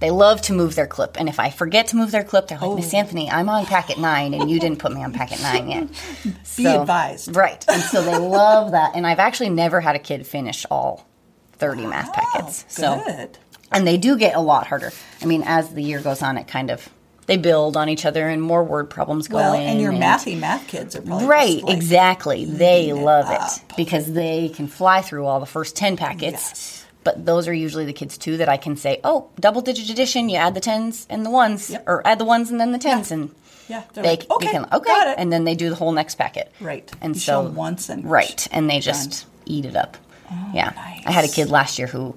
they 0.00 0.10
love 0.10 0.40
to 0.42 0.52
move 0.54 0.74
their 0.74 0.86
clip 0.86 1.16
and 1.20 1.28
if 1.28 1.38
i 1.38 1.50
forget 1.50 1.86
to 1.88 1.96
move 1.96 2.10
their 2.10 2.24
clip 2.24 2.48
they're 2.48 2.58
like 2.58 2.70
Oh. 2.70 2.74
miss 2.74 2.92
anthony 2.94 3.30
i'm 3.30 3.48
on 3.50 3.66
packet 3.66 3.98
nine 3.98 4.32
and 4.34 4.50
you 4.50 4.58
didn't 4.58 4.78
put 4.78 4.92
me 4.92 5.04
on 5.04 5.12
packet 5.12 5.40
nine 5.42 5.68
yet 5.68 5.88
Be 6.56 6.64
advised. 6.66 7.36
right 7.36 7.62
and 7.68 7.82
so 7.82 8.02
they 8.02 8.16
love 8.40 8.72
that 8.72 8.92
and 8.96 9.06
i've 9.06 9.18
actually 9.18 9.50
never 9.50 9.80
had 9.82 9.94
a 9.94 9.98
kid 9.98 10.26
finish 10.26 10.64
all 10.70 11.06
30 11.52 11.86
math 11.86 12.12
packets 12.14 12.64
so 12.68 13.00
good. 13.06 13.36
and 13.70 13.86
they 13.86 13.98
do 13.98 14.16
get 14.16 14.34
a 14.34 14.40
lot 14.40 14.66
harder 14.66 14.90
i 15.20 15.26
mean 15.26 15.42
as 15.44 15.74
the 15.74 15.82
year 15.82 16.00
goes 16.00 16.22
on 16.22 16.38
it 16.38 16.48
kind 16.48 16.70
of 16.70 16.88
they 17.30 17.36
build 17.36 17.76
on 17.76 17.88
each 17.88 18.04
other 18.04 18.28
and 18.28 18.42
more 18.42 18.64
word 18.64 18.90
problems 18.90 19.28
go 19.28 19.36
Well, 19.36 19.54
in 19.54 19.60
and 19.62 19.80
your 19.80 19.92
mathy 19.92 20.36
math 20.36 20.66
kids 20.66 20.96
are 20.96 21.00
probably 21.02 21.26
Right, 21.28 21.62
like, 21.62 21.76
exactly. 21.76 22.44
They 22.44 22.86
eating 22.86 22.96
it 22.96 23.04
love 23.04 23.26
it 23.30 23.76
because 23.76 24.12
they 24.12 24.48
can 24.48 24.66
fly 24.66 25.00
through 25.00 25.26
all 25.26 25.38
the 25.38 25.46
first 25.46 25.76
10 25.76 25.96
packets. 25.96 26.22
Yes. 26.50 26.86
But 27.04 27.24
those 27.24 27.46
are 27.46 27.52
usually 27.54 27.84
the 27.86 27.92
kids 27.92 28.18
too 28.18 28.36
that 28.38 28.48
I 28.48 28.56
can 28.56 28.76
say, 28.76 28.98
"Oh, 29.04 29.28
double 29.38 29.60
digit 29.62 29.88
addition, 29.90 30.28
you 30.28 30.36
add 30.38 30.54
the 30.54 30.60
10s 30.60 31.06
and 31.08 31.24
the 31.24 31.30
ones 31.30 31.70
Yep. 31.70 31.84
or 31.86 32.04
add 32.04 32.18
the 32.18 32.24
ones 32.24 32.50
and 32.50 32.60
then 32.60 32.72
the 32.72 32.78
10s 32.80 33.12
and 33.12 33.30
Yeah, 33.68 33.84
they're 33.94 34.02
like, 34.02 34.28
okay, 34.28 34.48
can 34.50 34.66
okay, 34.72 35.14
and 35.16 35.32
then 35.32 35.44
they 35.44 35.54
do 35.54 35.70
the 35.70 35.76
whole 35.76 35.92
next 35.92 36.16
packet. 36.16 36.50
Right. 36.60 36.90
And 37.00 37.14
You 37.14 37.20
so 37.20 37.42
once 37.42 37.88
and 37.88 38.04
right, 38.10 38.46
and 38.50 38.68
they 38.68 38.80
just 38.80 39.26
eat 39.46 39.64
it 39.66 39.76
up. 39.76 39.96
Oh, 40.32 40.50
yeah. 40.52 40.72
I 41.06 41.12
had 41.12 41.24
a 41.24 41.28
kid 41.28 41.48
last 41.48 41.78
year 41.78 41.86
who 41.86 42.16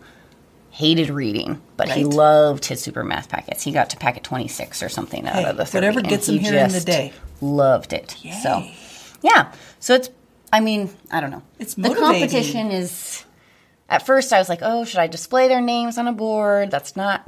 hated 0.74 1.10
reading, 1.12 1.62
but 1.77 1.88
he 1.88 2.03
loved 2.03 2.65
his 2.65 2.82
super 2.82 3.03
math 3.03 3.30
packets. 3.30 3.62
He 3.62 3.72
got 3.72 3.92
to 3.92 3.98
packet 3.98 4.24
26 4.24 4.82
or 4.82 4.89
something 4.89 5.27
out 5.27 5.36
Hey, 5.36 5.46
of 5.46 5.56
the 5.58 5.65
30. 5.65 5.77
whatever 5.77 6.01
gets 6.01 6.25
he 6.25 6.38
him 6.38 6.44
here 6.44 6.63
in 6.65 6.72
the 6.72 6.80
day. 6.82 7.13
Loved 7.42 7.94
it. 7.94 8.15
So, 8.42 8.65
yeah. 9.22 9.51
So 9.80 9.94
it's, 9.94 10.10
I 10.51 10.62
mean, 10.62 10.89
I 11.12 11.22
don't 11.22 11.30
know. 11.30 11.44
It's 11.60 11.75
the 11.75 11.94
competition 11.94 12.72
is. 12.72 13.24
At 13.88 14.06
first, 14.08 14.34
I 14.34 14.39
was 14.39 14.50
like, 14.50 14.60
"Oh, 14.63 14.86
should 14.86 15.00
I 15.00 15.06
display 15.08 15.48
their 15.48 15.62
names 15.62 16.00
on 16.00 16.08
a 16.08 16.13
board?" 16.13 16.72
That's 16.72 16.96
not. 16.96 17.22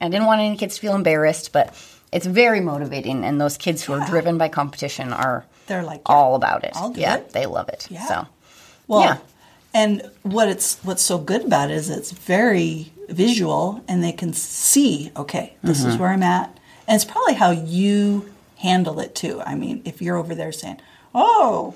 I 0.00 0.08
didn't 0.08 0.26
want 0.26 0.40
any 0.42 0.56
kids 0.56 0.76
to 0.76 0.80
feel 0.80 0.94
embarrassed, 0.94 1.52
but 1.52 1.74
it's 2.12 2.26
very 2.26 2.60
motivating, 2.60 3.24
and 3.24 3.40
those 3.40 3.56
kids 3.56 3.82
who 3.82 3.94
are 3.94 4.06
driven 4.06 4.38
by 4.38 4.48
competition 4.48 5.12
are 5.12 5.44
They're 5.66 5.82
like 5.82 6.02
yeah, 6.08 6.14
all 6.14 6.36
about 6.36 6.62
it. 6.62 6.76
Yeah, 6.94 7.22
they 7.32 7.46
love 7.46 7.68
it. 7.70 7.88
Yeah. 7.90 8.06
So 8.06 8.26
Well, 8.86 9.00
Yeah. 9.00 9.16
And 9.74 10.08
what 10.22 10.48
it's 10.48 10.78
what's 10.84 11.02
so 11.02 11.18
good 11.18 11.44
about 11.44 11.70
it 11.70 11.74
is 11.74 11.90
it's 11.90 12.12
very 12.12 12.92
visual, 13.08 13.82
and 13.88 14.02
they 14.02 14.12
can 14.12 14.32
see. 14.32 15.10
Okay, 15.16 15.54
this 15.62 15.80
Mm-hmm. 15.80 15.90
is 15.90 15.96
where 15.98 16.08
I'm 16.10 16.22
at, 16.22 16.48
and 16.88 16.94
it's 16.96 17.04
probably 17.04 17.34
how 17.34 17.50
you 17.50 18.32
handle 18.58 18.98
it 19.00 19.14
too. 19.14 19.42
I 19.42 19.54
mean, 19.56 19.82
if 19.84 20.00
you're 20.00 20.16
over 20.16 20.34
there 20.34 20.52
saying, 20.52 20.78
"Oh." 21.14 21.74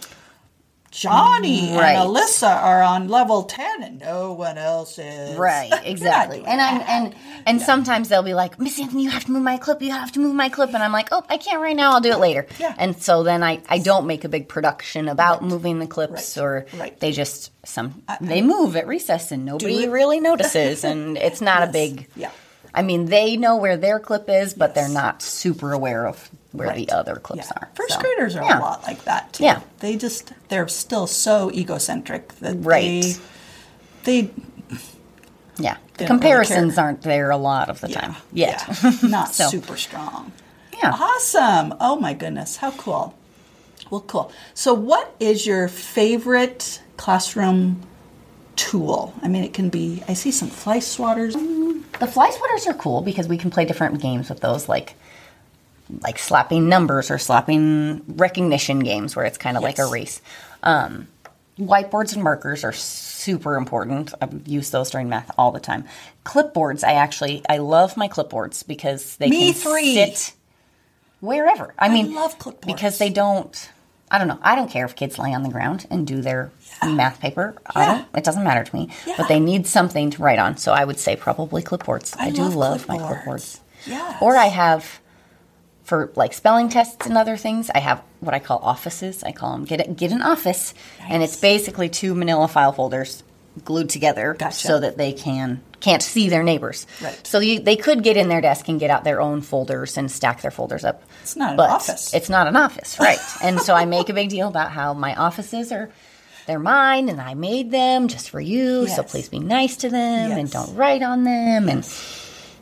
Johnny 0.91 1.75
Right. 1.77 1.93
and 1.97 2.09
Alyssa 2.11 2.63
are 2.63 2.83
on 2.83 3.09
level 3.09 3.43
ten, 3.45 3.83
and 3.83 3.99
no 4.01 4.33
one 4.33 4.59
else 4.59 4.99
is. 4.99 5.37
Right, 5.37 5.71
exactly. 5.85 6.45
And 6.47 6.61
I'm 6.61 6.81
and 6.83 7.15
and 7.47 7.61
sometimes 7.63 8.09
they'll 8.09 8.23
be 8.23 8.35
like, 8.35 8.59
Miss 8.59 8.79
Anthony, 8.81 9.05
you 9.05 9.11
have 9.11 9.25
to 9.27 9.33
move 9.33 9.43
my 9.43 9.57
clip. 9.59 9.83
You 9.83 9.93
have 9.93 10.13
to 10.13 10.21
move 10.21 10.35
my 10.35 10.49
clip, 10.49 10.75
and 10.75 10.83
I'm 10.83 10.93
like, 10.93 11.09
oh, 11.13 11.25
I 11.29 11.37
can't 11.37 11.61
right 11.61 11.77
now. 11.77 11.93
I'll 11.93 12.01
do 12.01 12.11
it 12.11 12.19
later. 12.19 12.47
Yeah. 12.59 12.75
And 12.79 13.01
so 13.01 13.23
then 13.23 13.43
I 13.43 13.61
I 13.69 13.79
don't 13.79 14.07
make 14.07 14.25
a 14.25 14.29
big 14.29 14.49
production 14.49 15.09
about 15.09 15.43
moving 15.43 15.79
the 15.79 15.87
clips, 15.87 16.37
Right. 16.37 16.43
or 16.45 16.67
Right. 16.75 16.99
they 17.01 17.13
just 17.13 17.53
some 17.67 18.03
they 18.21 18.41
move 18.43 18.77
at 18.77 18.87
recess 18.87 19.31
and 19.31 19.45
nobody 19.45 19.89
really 19.89 20.21
notices, 20.21 20.85
and 20.85 21.17
it's 21.19 21.41
not 21.41 21.63
a 21.63 21.67
big. 21.73 22.07
Yeah. 22.17 22.31
I 22.79 22.83
mean, 22.83 23.07
they 23.07 23.37
know 23.37 23.57
where 23.57 23.77
their 23.77 23.99
clip 23.99 24.29
is, 24.31 24.55
but 24.55 24.75
they're 24.75 24.89
not 24.89 25.21
super 25.21 25.73
aware 25.73 26.07
of 26.07 26.31
where 26.53 26.69
Right. 26.69 26.87
the 26.87 26.95
other 26.95 27.17
clips 27.17 27.49
Yeah. 27.51 27.59
are. 27.63 27.69
First 27.75 27.95
So, 27.95 28.01
graders 28.01 28.37
are 28.37 28.45
yeah. 28.45 28.59
a 28.59 28.61
lot 28.61 28.85
like 28.87 29.05
that 29.05 29.33
too. 29.33 29.45
Yeah. 29.45 29.61
They 29.81 29.97
just 29.97 30.33
they're 30.49 30.69
still 30.69 31.07
so 31.09 31.51
egocentric 31.51 32.39
that 32.39 32.55
Right. 32.65 33.19
they 34.05 34.23
they 34.23 34.31
Yeah, 35.59 35.75
They 35.97 36.05
the 36.05 36.09
don't 36.09 36.21
really 36.21 36.35
comparisons 36.45 36.79
aren't 36.79 37.03
there 37.03 37.31
a 37.31 37.37
lot 37.37 37.69
of 37.69 37.81
the 37.81 37.91
yeah, 37.91 38.01
time 38.01 38.17
yet. 38.33 38.65
yeah, 38.83 38.93
not 39.03 39.35
So, 39.35 39.49
super 39.49 39.77
strong. 39.77 40.31
Yeah. 40.81 40.93
Awesome. 40.95 41.75
Oh 41.81 41.97
my 41.97 42.15
goodness, 42.15 42.57
how 42.59 42.71
cool. 42.71 43.15
Well, 43.91 44.03
cool. 44.03 44.31
So 44.55 44.73
what 44.73 45.15
is 45.19 45.47
your 45.49 45.67
favorite 45.67 46.81
classroom 46.97 47.83
tool? 48.55 49.15
I 49.23 49.27
mean, 49.29 49.43
it 49.43 49.53
can 49.53 49.69
be 49.69 50.05
I 50.07 50.15
see 50.15 50.31
some 50.31 50.49
fly 50.49 50.79
swatters. 50.79 51.35
The 51.99 52.07
fly 52.07 52.31
swatters 52.31 52.67
are 52.69 52.75
cool 52.75 53.03
because 53.03 53.27
we 53.29 53.39
can 53.39 53.51
play 53.51 53.65
different 53.65 54.01
games 54.01 54.29
with 54.29 54.41
those, 54.41 54.69
like 54.69 54.95
like 56.03 56.19
slapping 56.19 56.69
numbers 56.69 57.11
or 57.11 57.19
slapping 57.19 58.03
recognition 58.07 58.81
games, 58.81 59.17
where 59.17 59.25
it's 59.25 59.39
kind 59.39 59.57
of 59.57 59.63
like 59.63 59.79
a 59.79 59.87
race. 59.87 60.21
Um, 60.63 61.09
whiteboards 61.59 62.15
and 62.15 62.23
markers 62.23 62.63
are 62.63 62.73
super 62.73 63.57
important. 63.57 64.13
I 64.21 64.29
use 64.45 64.71
those 64.71 64.91
during 64.91 65.09
math 65.09 65.31
all 65.39 65.51
the 65.51 65.61
time. 65.61 65.85
Clipboards, 66.25 66.85
I 66.85 66.93
actually 66.93 67.43
I 67.49 67.57
love 67.59 67.97
my 67.97 68.09
clipboards 68.09 68.67
because 68.67 69.17
they 69.17 69.29
Me 69.31 69.53
can 69.53 69.61
three. 69.61 69.95
sit 69.95 70.35
wherever. 71.21 71.75
I 71.79 71.89
mean, 71.89 72.15
love 72.15 72.39
clipboards. 72.39 72.67
because 72.67 72.99
they 72.99 73.11
don't. 73.11 73.71
I 74.11 74.19
don't 74.19 74.29
know. 74.29 74.39
I 74.43 74.55
don't 74.55 74.71
care 74.71 74.87
if 74.87 74.95
kids 74.97 75.19
lay 75.19 75.35
on 75.35 75.43
the 75.43 75.51
ground 75.51 75.87
and 75.91 76.07
do 76.07 76.23
their 76.23 76.51
math 76.87 77.21
paper. 77.21 77.57
I 77.75 77.87
don't. 77.87 78.07
It 78.17 78.25
doesn't 78.25 78.45
matter 78.45 78.65
to 78.65 78.77
me. 78.77 78.91
Yeah. 79.07 79.15
But 79.17 79.29
they 79.29 79.41
need 79.41 79.67
something 79.67 80.11
to 80.11 80.23
write 80.23 80.39
on. 80.39 80.57
So 80.57 80.73
I 80.73 80.85
would 80.85 80.99
say 80.99 81.17
probably 81.17 81.63
clipboards. 81.63 82.15
I, 82.19 82.27
I 82.27 82.31
do 82.31 82.43
love 82.43 82.55
love, 82.55 82.89
my 82.89 82.99
clipboards. 82.99 83.61
Yes. 83.87 84.21
Or 84.21 84.37
I 84.37 84.47
have 84.47 85.01
for 85.85 86.13
like 86.17 86.35
spelling 86.35 86.69
tests 86.69 87.07
and 87.07 87.17
other 87.17 87.37
things. 87.37 87.71
I 87.75 87.79
have 87.79 88.03
what 88.21 88.35
I 88.35 88.39
call 88.39 88.59
offices. 88.59 89.23
I 89.25 89.33
call 89.33 89.53
them 89.53 89.65
get 89.65 89.89
a, 89.89 89.91
get 89.91 90.13
an 90.13 90.23
office, 90.23 90.75
and 91.01 91.23
it's 91.23 91.37
basically 91.37 91.89
two 91.89 92.15
Manila 92.15 92.47
file 92.49 92.73
folders 92.73 93.23
glued 93.65 93.89
together 93.89 94.37
Gotcha. 94.39 94.69
so 94.69 94.81
that 94.81 94.97
they 94.97 95.13
can 95.13 95.63
can't 95.81 96.03
see 96.03 96.29
their 96.29 96.43
neighbors. 96.43 96.87
Right. 97.01 97.27
So 97.27 97.39
you, 97.39 97.61
they 97.61 97.77
could 97.77 98.03
get 98.03 98.17
in 98.17 98.29
their 98.29 98.41
desk 98.41 98.69
and 98.69 98.81
get 98.81 98.91
out 98.91 99.05
their 99.05 99.21
own 99.21 99.43
folders 99.43 99.97
and 99.97 100.11
stack 100.11 100.43
their 100.43 100.51
folders 100.51 100.85
up. 100.85 101.03
It's 101.23 101.37
not 101.37 101.55
an 101.55 101.61
office. 101.61 102.13
It's 102.15 102.29
not 102.29 102.49
an 102.49 102.57
office, 102.57 102.99
right? 102.99 103.19
and 103.43 103.61
so 103.61 103.75
I 103.75 103.85
make 103.85 104.09
a 104.09 104.13
big 104.13 104.29
deal 104.29 104.49
about 104.49 104.73
how 104.73 104.93
my 104.93 105.15
offices 105.15 105.71
are. 105.73 105.91
They're 106.49 106.59
mine, 106.59 107.11
and 107.11 107.21
I 107.21 107.35
made 107.35 107.71
them 107.71 108.09
just 108.09 108.31
for 108.31 108.41
you. 108.41 108.89
So 108.89 109.03
please 109.03 109.29
be 109.29 109.39
nice 109.39 109.77
to 109.77 109.91
them 109.91 110.33
and 110.33 110.51
don't 110.51 110.75
write 110.75 111.03
on 111.03 111.25
them. 111.25 111.69
And 111.69 111.87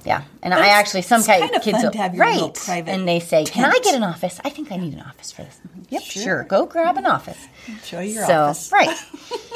yeah, 0.05 0.25
and 0.43 0.53
I 0.53 0.67
actually 0.71 1.03
some 1.03 1.23
kind 1.23 1.55
of 1.55 1.63
kids 1.63 1.79
fun 1.79 1.93
will- 1.93 2.03
have 2.03 2.13
your 2.13 2.25
right, 2.27 2.53
private 2.53 2.91
and 2.91 3.07
they 3.07 3.21
say, 3.21 3.45
"Can 3.45 3.65
I 3.65 3.79
get 3.85 3.95
an 3.95 4.03
office? 4.03 4.41
I 4.45 4.51
think 4.51 4.73
I 4.73 4.77
need 4.77 4.93
an 4.95 5.03
office 5.03 5.31
for 5.31 5.43
this." 5.43 5.61
Yep, 5.91 6.03
Sure. 6.03 6.23
sure. 6.25 6.43
Go 6.49 6.67
grab 6.67 6.97
an 6.97 7.07
office. 7.07 7.39
Show 7.85 8.01
your 8.01 8.27
so 8.27 8.41
office. 8.47 8.73
right. 8.73 8.97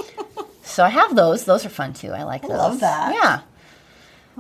so 0.62 0.84
I 0.84 0.90
have 0.90 1.16
those. 1.16 1.44
Those 1.44 1.66
are 1.66 1.68
fun 1.68 1.92
too. 1.92 2.12
I 2.12 2.22
like 2.22 2.42
those. 2.42 2.50
love 2.52 2.78
that. 2.80 3.12
Yeah, 3.12 3.40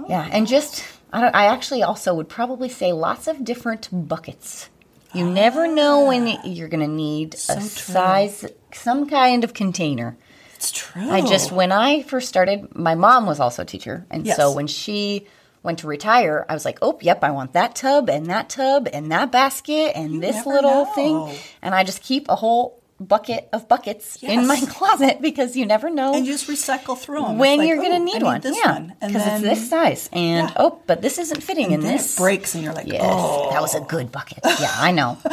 yeah, 0.08 0.28
and 0.30 0.46
oh. 0.46 0.48
just 0.48 0.84
I 1.12 1.20
don't. 1.20 1.34
I 1.34 1.46
actually 1.46 1.82
also 1.82 2.14
would 2.14 2.28
probably 2.28 2.68
say 2.68 2.92
lots 2.92 3.26
of 3.26 3.44
different 3.44 3.88
buckets. 3.92 4.68
You 5.12 5.28
never 5.28 5.66
know 5.66 6.06
when 6.06 6.26
you're 6.44 6.68
going 6.68 6.86
to 6.86 6.92
need 6.92 7.34
So 7.38 7.54
a 7.54 7.56
true. 7.56 7.64
size, 7.66 8.44
some 8.72 9.08
kind 9.08 9.44
of 9.44 9.54
container. 9.54 10.16
It's 10.54 10.70
true. 10.70 11.10
I 11.10 11.20
just 11.22 11.50
when 11.52 11.72
I 11.72 12.02
first 12.02 12.28
started, 12.28 12.74
my 12.76 12.94
mom 12.94 13.26
was 13.26 13.40
also 13.40 13.62
a 13.62 13.64
teacher, 13.64 14.06
and 14.10 14.26
Yes. 14.26 14.36
so 14.36 14.52
when 14.52 14.66
she 14.66 15.26
went 15.62 15.78
to 15.80 15.86
retire, 15.86 16.44
I 16.48 16.54
was 16.54 16.64
like, 16.64 16.78
"Oh, 16.82 16.98
yep, 17.02 17.22
I 17.24 17.30
want 17.30 17.52
that 17.54 17.74
tub 17.74 18.08
and 18.10 18.26
that 18.26 18.48
tub 18.50 18.88
and 18.92 19.10
that 19.10 19.30
basket 19.32 19.92
and 19.94 20.22
this 20.22 20.46
little 20.46 20.84
know. 20.84 20.92
thing," 20.94 21.38
and 21.62 21.74
I 21.74 21.82
just 21.84 22.02
keep 22.02 22.28
a 22.28 22.36
whole 22.36 22.79
bucket 23.00 23.48
of 23.52 23.66
buckets 23.66 24.18
in 24.22 24.46
my 24.46 24.60
closet 24.60 25.20
because 25.28 25.56
you 25.56 25.64
never 25.64 25.88
know 25.88 26.12
and 26.14 26.26
you 26.26 26.32
just 26.32 26.46
recycle 26.48 26.96
through 26.98 27.22
them 27.22 27.38
when 27.38 27.62
you're 27.62 27.78
going 27.78 27.92
to 27.92 27.98
need, 27.98 28.22
one. 28.22 28.40
This 28.42 28.56
yeah, 28.62 28.78
because 29.00 29.26
it's 29.26 29.40
this 29.40 29.70
size, 29.70 30.10
and 30.12 30.48
Yeah. 30.48 30.54
oh, 30.58 30.82
but 30.86 31.00
this 31.00 31.18
isn't 31.18 31.42
fitting 31.42 31.70
in 31.72 31.80
then 31.80 31.96
this. 31.96 32.14
it 32.14 32.18
breaks, 32.20 32.54
and 32.54 32.62
you're 32.62 32.74
like, 32.74 32.86
Yes, 32.86 33.00
oh, 33.02 33.48
that 33.50 33.62
was 33.62 33.74
a 33.74 33.80
good 33.80 34.12
bucket. 34.12 34.40
Yeah, 34.44 34.70
I 34.76 34.92
know. 34.92 35.16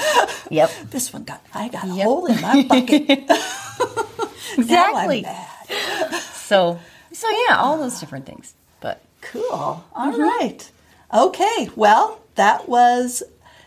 Yep, 0.50 0.72
this 0.92 1.12
one 1.12 1.26
got 1.26 1.42
I 1.54 1.68
got 1.68 1.84
a 1.84 1.88
hole 1.88 2.26
in 2.28 2.40
my 2.42 2.64
bucket. 2.64 3.30
exactly. 4.58 5.26
So, 6.34 6.80
so 7.12 7.28
yeah, 7.48 7.58
all 7.58 7.78
those 7.78 8.00
different 8.00 8.26
things. 8.26 8.54
But 8.80 9.02
Cool. 9.22 9.44
All 9.52 9.84
Mm-hmm. 9.94 10.22
right. 10.22 10.72
Okay. 11.14 11.70
Well, 11.76 12.22
that 12.36 12.70
was 12.70 13.24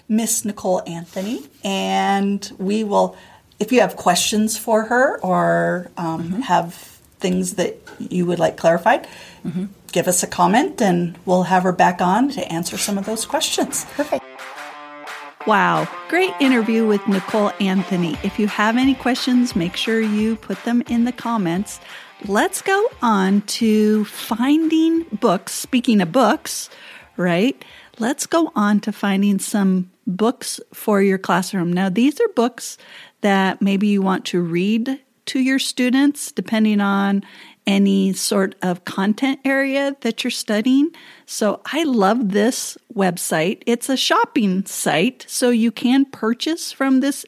Miss 0.09 0.45
Nicole 0.45 0.83
Anthony, 0.87 1.43
and 1.63 2.51
we 2.59 2.83
will. 2.85 3.15
If 3.61 3.71
you 3.73 3.81
have 3.81 3.95
questions 3.97 4.59
for 4.59 4.85
her 4.85 5.21
or 5.23 5.91
um, 5.97 6.23
Mm-hmm. 6.23 6.41
have 6.43 6.75
things 7.21 7.55
that 7.55 7.77
you 7.99 8.25
would 8.25 8.39
like 8.39 8.57
clarified, 8.57 9.07
give 9.93 10.09
us 10.09 10.23
a 10.23 10.27
comment, 10.27 10.81
and 10.81 11.19
we'll 11.27 11.43
have 11.45 11.63
her 11.65 11.73
back 11.73 12.01
on 12.01 12.31
to 12.31 12.41
answer 12.51 12.79
some 12.79 12.97
of 12.97 13.05
those 13.05 13.27
questions. 13.27 13.85
perfect. 13.95 14.25
Wow, 15.47 15.87
great 16.09 16.33
interview 16.41 16.87
with 16.87 17.07
Nicole 17.07 17.53
Anthony. 17.61 18.17
If 18.23 18.39
you 18.39 18.47
have 18.47 18.77
any 18.77 18.95
questions, 18.95 19.55
make 19.57 19.77
sure 19.77 20.01
you 20.01 20.37
put 20.37 20.63
them 20.65 20.83
in 20.89 21.05
the 21.05 21.13
comments. 21.13 21.81
Let's 22.27 22.61
go 22.63 22.89
on 23.03 23.43
to 23.61 24.05
finding 24.07 25.05
books. 25.21 25.53
Speaking 25.53 26.01
of 26.03 26.13
books, 26.13 26.69
right? 27.17 27.63
Let's 27.99 28.27
go 28.27 28.53
on 28.55 28.81
to 28.81 28.93
finding 28.93 29.39
some 29.39 29.91
books 30.07 30.61
for 30.75 31.03
your 31.03 31.19
classroom. 31.19 31.73
Now, 31.73 31.89
these 31.89 32.21
are 32.21 32.29
books 32.29 32.77
that 33.21 33.61
maybe 33.61 33.89
you 33.89 34.03
want 34.03 34.25
to 34.27 34.41
read 34.41 35.01
to 35.27 35.39
your 35.39 35.59
students, 35.59 36.33
depending 36.33 36.81
on 36.81 37.23
any 37.67 38.13
sort 38.13 38.55
of 38.63 38.85
content 38.85 39.41
area 39.45 39.97
that 40.01 40.25
you're 40.25 40.31
studying. 40.31 40.91
So 41.27 41.61
I 41.67 41.85
love 41.85 42.33
this 42.33 42.77
website. 42.95 43.63
It's 43.67 43.89
a 43.89 43.97
shopping 43.97 44.65
site, 44.67 45.25
so 45.29 45.51
you 45.51 45.71
can 45.71 46.05
purchase 46.07 46.73
from 46.73 47.01
this 47.01 47.25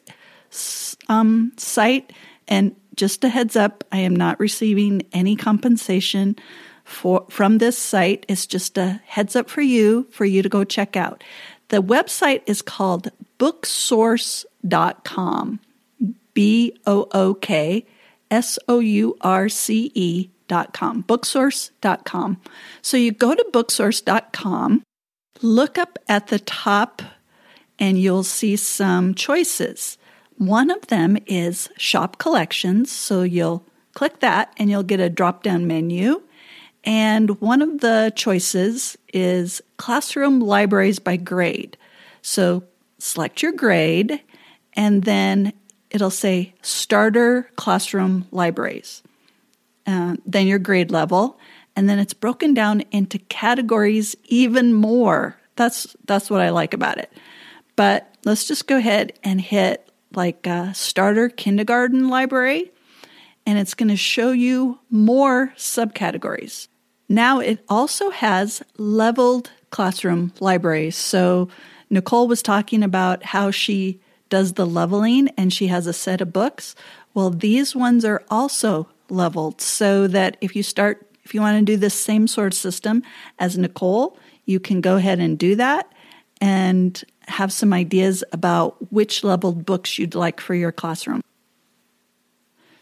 um, 1.07 1.53
site. 1.57 2.11
And 2.47 2.75
just 2.95 3.23
a 3.23 3.29
heads 3.29 3.55
up, 3.55 3.83
I 3.91 3.99
am 3.99 4.15
not 4.15 4.39
receiving 4.39 5.03
any 5.13 5.35
compensation 5.35 6.35
for 6.83 7.25
from 7.29 7.59
this 7.59 7.77
site. 7.77 8.25
It's 8.27 8.45
just 8.45 8.77
a 8.77 9.01
heads 9.05 9.35
up 9.35 9.49
for 9.49 9.61
you 9.61 10.07
for 10.11 10.25
you 10.25 10.41
to 10.41 10.49
go 10.49 10.63
check 10.63 10.97
out. 10.97 11.23
The 11.69 11.81
website 11.81 12.41
is 12.45 12.61
called 12.61 13.09
booksource.com. 13.39 15.59
B 16.33 16.77
O 16.85 17.07
O 17.11 17.33
K 17.35 17.85
S 18.31 18.57
O 18.67 18.79
U 18.79 19.15
R 19.21 19.49
C 19.49 19.91
E 19.93 20.29
dot 20.47 20.73
com, 20.73 21.03
booksource.com. 21.03 22.39
So 22.81 22.97
you 22.97 23.11
go 23.11 23.33
to 23.33 23.45
booksource.com, 23.51 24.83
look 25.41 25.77
up 25.77 25.97
at 26.07 26.27
the 26.27 26.39
top, 26.39 27.01
and 27.79 27.99
you'll 27.99 28.23
see 28.23 28.55
some 28.55 29.13
choices. 29.13 29.97
One 30.37 30.69
of 30.69 30.87
them 30.87 31.17
is 31.25 31.69
shop 31.77 32.17
collections. 32.17 32.91
So 32.91 33.21
you'll 33.23 33.65
click 33.93 34.19
that 34.19 34.53
and 34.57 34.69
you'll 34.69 34.83
get 34.83 34.99
a 34.99 35.09
drop 35.09 35.43
down 35.43 35.67
menu. 35.67 36.21
And 36.83 37.39
one 37.39 37.61
of 37.61 37.79
the 37.79 38.11
choices 38.15 38.97
is 39.13 39.61
classroom 39.77 40.39
libraries 40.39 40.99
by 40.99 41.15
grade. 41.15 41.77
So 42.21 42.63
select 42.99 43.41
your 43.41 43.53
grade 43.53 44.21
and 44.73 45.03
then 45.03 45.53
it'll 45.93 46.09
say 46.09 46.53
starter 46.61 47.49
classroom 47.55 48.27
libraries. 48.31 49.01
Uh, 49.85 50.15
then 50.25 50.47
your 50.47 50.59
grade 50.59 50.91
level, 50.91 51.39
and 51.75 51.87
then 51.87 51.99
it's 51.99 52.13
broken 52.13 52.53
down 52.53 52.81
into 52.91 53.19
categories 53.19 54.15
even 54.25 54.73
more. 54.73 55.37
That's 55.55 55.95
that's 56.05 56.29
what 56.29 56.41
I 56.41 56.49
like 56.49 56.73
about 56.73 56.97
it. 56.97 57.11
But 57.75 58.13
let's 58.25 58.47
just 58.47 58.67
go 58.67 58.77
ahead 58.77 59.13
and 59.23 59.39
hit 59.39 59.89
like 60.15 60.45
a 60.47 60.73
starter 60.73 61.29
kindergarten 61.29 62.09
library, 62.09 62.71
and 63.45 63.59
it's 63.59 63.73
going 63.73 63.89
to 63.89 63.97
show 63.97 64.31
you 64.31 64.79
more 64.89 65.53
subcategories. 65.57 66.67
Now 67.09 67.39
it 67.39 67.63
also 67.67 68.09
has 68.09 68.63
leveled 68.77 69.51
classroom 69.69 70.31
libraries. 70.39 70.95
So 70.95 71.49
Nicole 71.89 72.27
was 72.27 72.41
talking 72.41 72.83
about 72.83 73.23
how 73.23 73.51
she 73.51 73.99
does 74.33 74.53
the 74.53 74.65
leveling 74.65 75.27
and 75.37 75.53
she 75.53 75.67
has 75.67 75.85
a 75.85 75.93
set 75.93 76.19
of 76.19 76.33
books. 76.33 76.73
Well, 77.13 77.29
these 77.29 77.75
ones 77.75 78.03
are 78.03 78.23
also 78.31 78.87
leveled 79.07 79.61
so 79.61 80.07
that 80.07 80.37
if 80.41 80.55
you 80.55 80.63
start, 80.63 81.07
if 81.23 81.35
you 81.35 81.39
want 81.39 81.59
to 81.59 81.63
do 81.63 81.77
this 81.77 81.93
same 81.93 82.25
sort 82.25 82.47
of 82.47 82.57
system 82.57 83.03
as 83.37 83.59
Nicole, 83.59 84.17
you 84.45 84.59
can 84.59 84.81
go 84.81 84.95
ahead 84.95 85.19
and 85.19 85.37
do 85.37 85.53
that 85.57 85.87
and 86.41 87.03
have 87.27 87.53
some 87.53 87.73
ideas 87.73 88.23
about 88.31 88.91
which 88.91 89.23
leveled 89.23 89.67
books 89.67 89.99
you'd 89.99 90.15
like 90.15 90.41
for 90.41 90.55
your 90.55 90.71
classroom. 90.71 91.21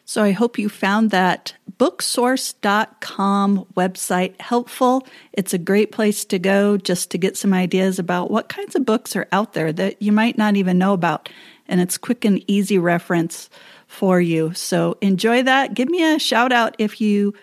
So 0.06 0.24
I 0.24 0.32
hope 0.32 0.58
you 0.58 0.68
found 0.68 1.12
that 1.12 1.54
booksource.com 1.78 3.66
website 3.76 4.40
helpful. 4.42 5.08
It's 5.34 5.54
a 5.54 5.58
great 5.58 5.92
place 5.92 6.26
to 6.26 6.38
go 6.40 6.78
just 6.78 7.12
to 7.12 7.18
get 7.18 7.38
some 7.38 7.54
ideas 7.54 7.98
about 7.98 8.30
what 8.30 8.50
kinds 8.50 8.76
of 8.76 8.86
books 8.86 9.16
are 9.16 9.28
out 9.32 9.54
there 9.54 9.72
that 9.74 10.02
you 10.02 10.12
might 10.12 10.38
not 10.38 10.56
even 10.56 10.78
know 10.78 10.94
about. 10.94 11.30
And 11.68 11.80
it's 11.80 11.98
quick 11.98 12.26
and 12.26 12.44
easy 12.48 12.78
reference 12.78 13.50
for 13.88 14.22
you. 14.22 14.54
So 14.54 14.98
enjoy 15.02 15.44
that. 15.44 15.74
Give 15.74 15.90
me 15.90 16.04
a 16.04 16.20
shout 16.20 16.52
out 16.52 16.76
if 16.78 17.02
you 17.02 17.34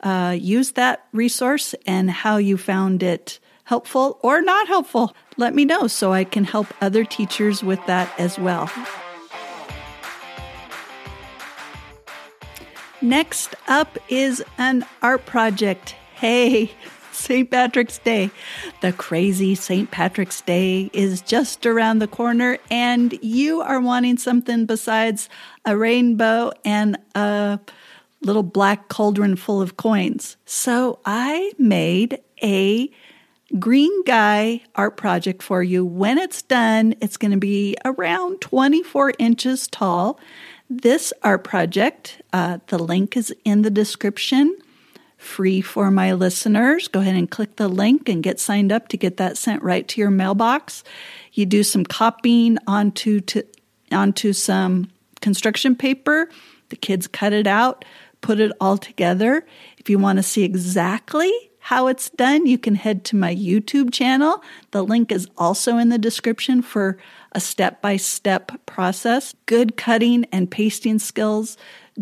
uh, 0.00 0.36
use 0.38 0.72
that 0.72 1.06
resource 1.12 1.74
and 1.86 2.10
how 2.10 2.36
you 2.36 2.56
found 2.56 3.02
it 3.02 3.38
helpful 3.64 4.18
or 4.22 4.42
not 4.42 4.68
helpful. 4.68 5.14
Let 5.36 5.54
me 5.54 5.64
know 5.64 5.86
so 5.86 6.12
I 6.12 6.24
can 6.24 6.44
help 6.44 6.68
other 6.80 7.04
teachers 7.04 7.62
with 7.62 7.84
that 7.86 8.12
as 8.18 8.38
well. 8.38 8.70
Next 13.06 13.54
up 13.68 13.98
is 14.08 14.42
an 14.58 14.84
art 15.00 15.26
project. 15.26 15.94
Hey, 16.16 16.72
St. 17.12 17.48
Patrick's 17.48 17.98
Day. 17.98 18.32
The 18.80 18.92
crazy 18.92 19.54
St. 19.54 19.88
Patrick's 19.92 20.40
Day 20.40 20.90
is 20.92 21.20
just 21.22 21.66
around 21.66 22.00
the 22.00 22.08
corner, 22.08 22.58
and 22.68 23.16
you 23.22 23.60
are 23.60 23.80
wanting 23.80 24.16
something 24.16 24.66
besides 24.66 25.28
a 25.64 25.76
rainbow 25.76 26.50
and 26.64 26.98
a 27.14 27.60
little 28.22 28.42
black 28.42 28.88
cauldron 28.88 29.36
full 29.36 29.62
of 29.62 29.76
coins. 29.76 30.36
So 30.44 30.98
I 31.04 31.52
made 31.60 32.18
a 32.42 32.90
green 33.60 34.02
guy 34.02 34.62
art 34.74 34.96
project 34.96 35.44
for 35.44 35.62
you. 35.62 35.84
When 35.84 36.18
it's 36.18 36.42
done, 36.42 36.96
it's 37.00 37.16
going 37.16 37.30
to 37.30 37.36
be 37.36 37.76
around 37.84 38.40
24 38.40 39.12
inches 39.20 39.68
tall. 39.68 40.18
This 40.68 41.12
art 41.22 41.44
project, 41.44 42.20
uh, 42.32 42.58
the 42.66 42.78
link 42.78 43.16
is 43.16 43.32
in 43.44 43.62
the 43.62 43.70
description, 43.70 44.56
free 45.16 45.60
for 45.60 45.90
my 45.92 46.12
listeners. 46.12 46.88
Go 46.88 47.00
ahead 47.00 47.14
and 47.14 47.30
click 47.30 47.56
the 47.56 47.68
link 47.68 48.08
and 48.08 48.22
get 48.22 48.40
signed 48.40 48.72
up 48.72 48.88
to 48.88 48.96
get 48.96 49.16
that 49.18 49.38
sent 49.38 49.62
right 49.62 49.86
to 49.86 50.00
your 50.00 50.10
mailbox. 50.10 50.82
You 51.32 51.46
do 51.46 51.62
some 51.62 51.84
copying 51.84 52.58
onto 52.66 53.20
to, 53.20 53.44
onto 53.92 54.32
some 54.32 54.90
construction 55.20 55.76
paper. 55.76 56.28
The 56.70 56.76
kids 56.76 57.06
cut 57.06 57.32
it 57.32 57.46
out, 57.46 57.84
put 58.20 58.40
it 58.40 58.50
all 58.60 58.76
together. 58.76 59.46
If 59.78 59.88
you 59.88 60.00
want 60.00 60.18
to 60.18 60.22
see 60.24 60.42
exactly 60.42 61.32
how 61.60 61.86
it's 61.86 62.10
done, 62.10 62.46
you 62.46 62.58
can 62.58 62.74
head 62.74 63.04
to 63.04 63.16
my 63.16 63.34
YouTube 63.34 63.92
channel. 63.92 64.42
The 64.72 64.84
link 64.84 65.12
is 65.12 65.28
also 65.36 65.78
in 65.78 65.88
the 65.88 65.98
description 65.98 66.62
for 66.62 66.98
a 67.36 67.40
step 67.40 67.82
by 67.82 67.98
step 67.98 68.50
process, 68.64 69.34
good 69.44 69.76
cutting 69.76 70.24
and 70.32 70.50
pasting 70.50 70.98
skills, 70.98 71.58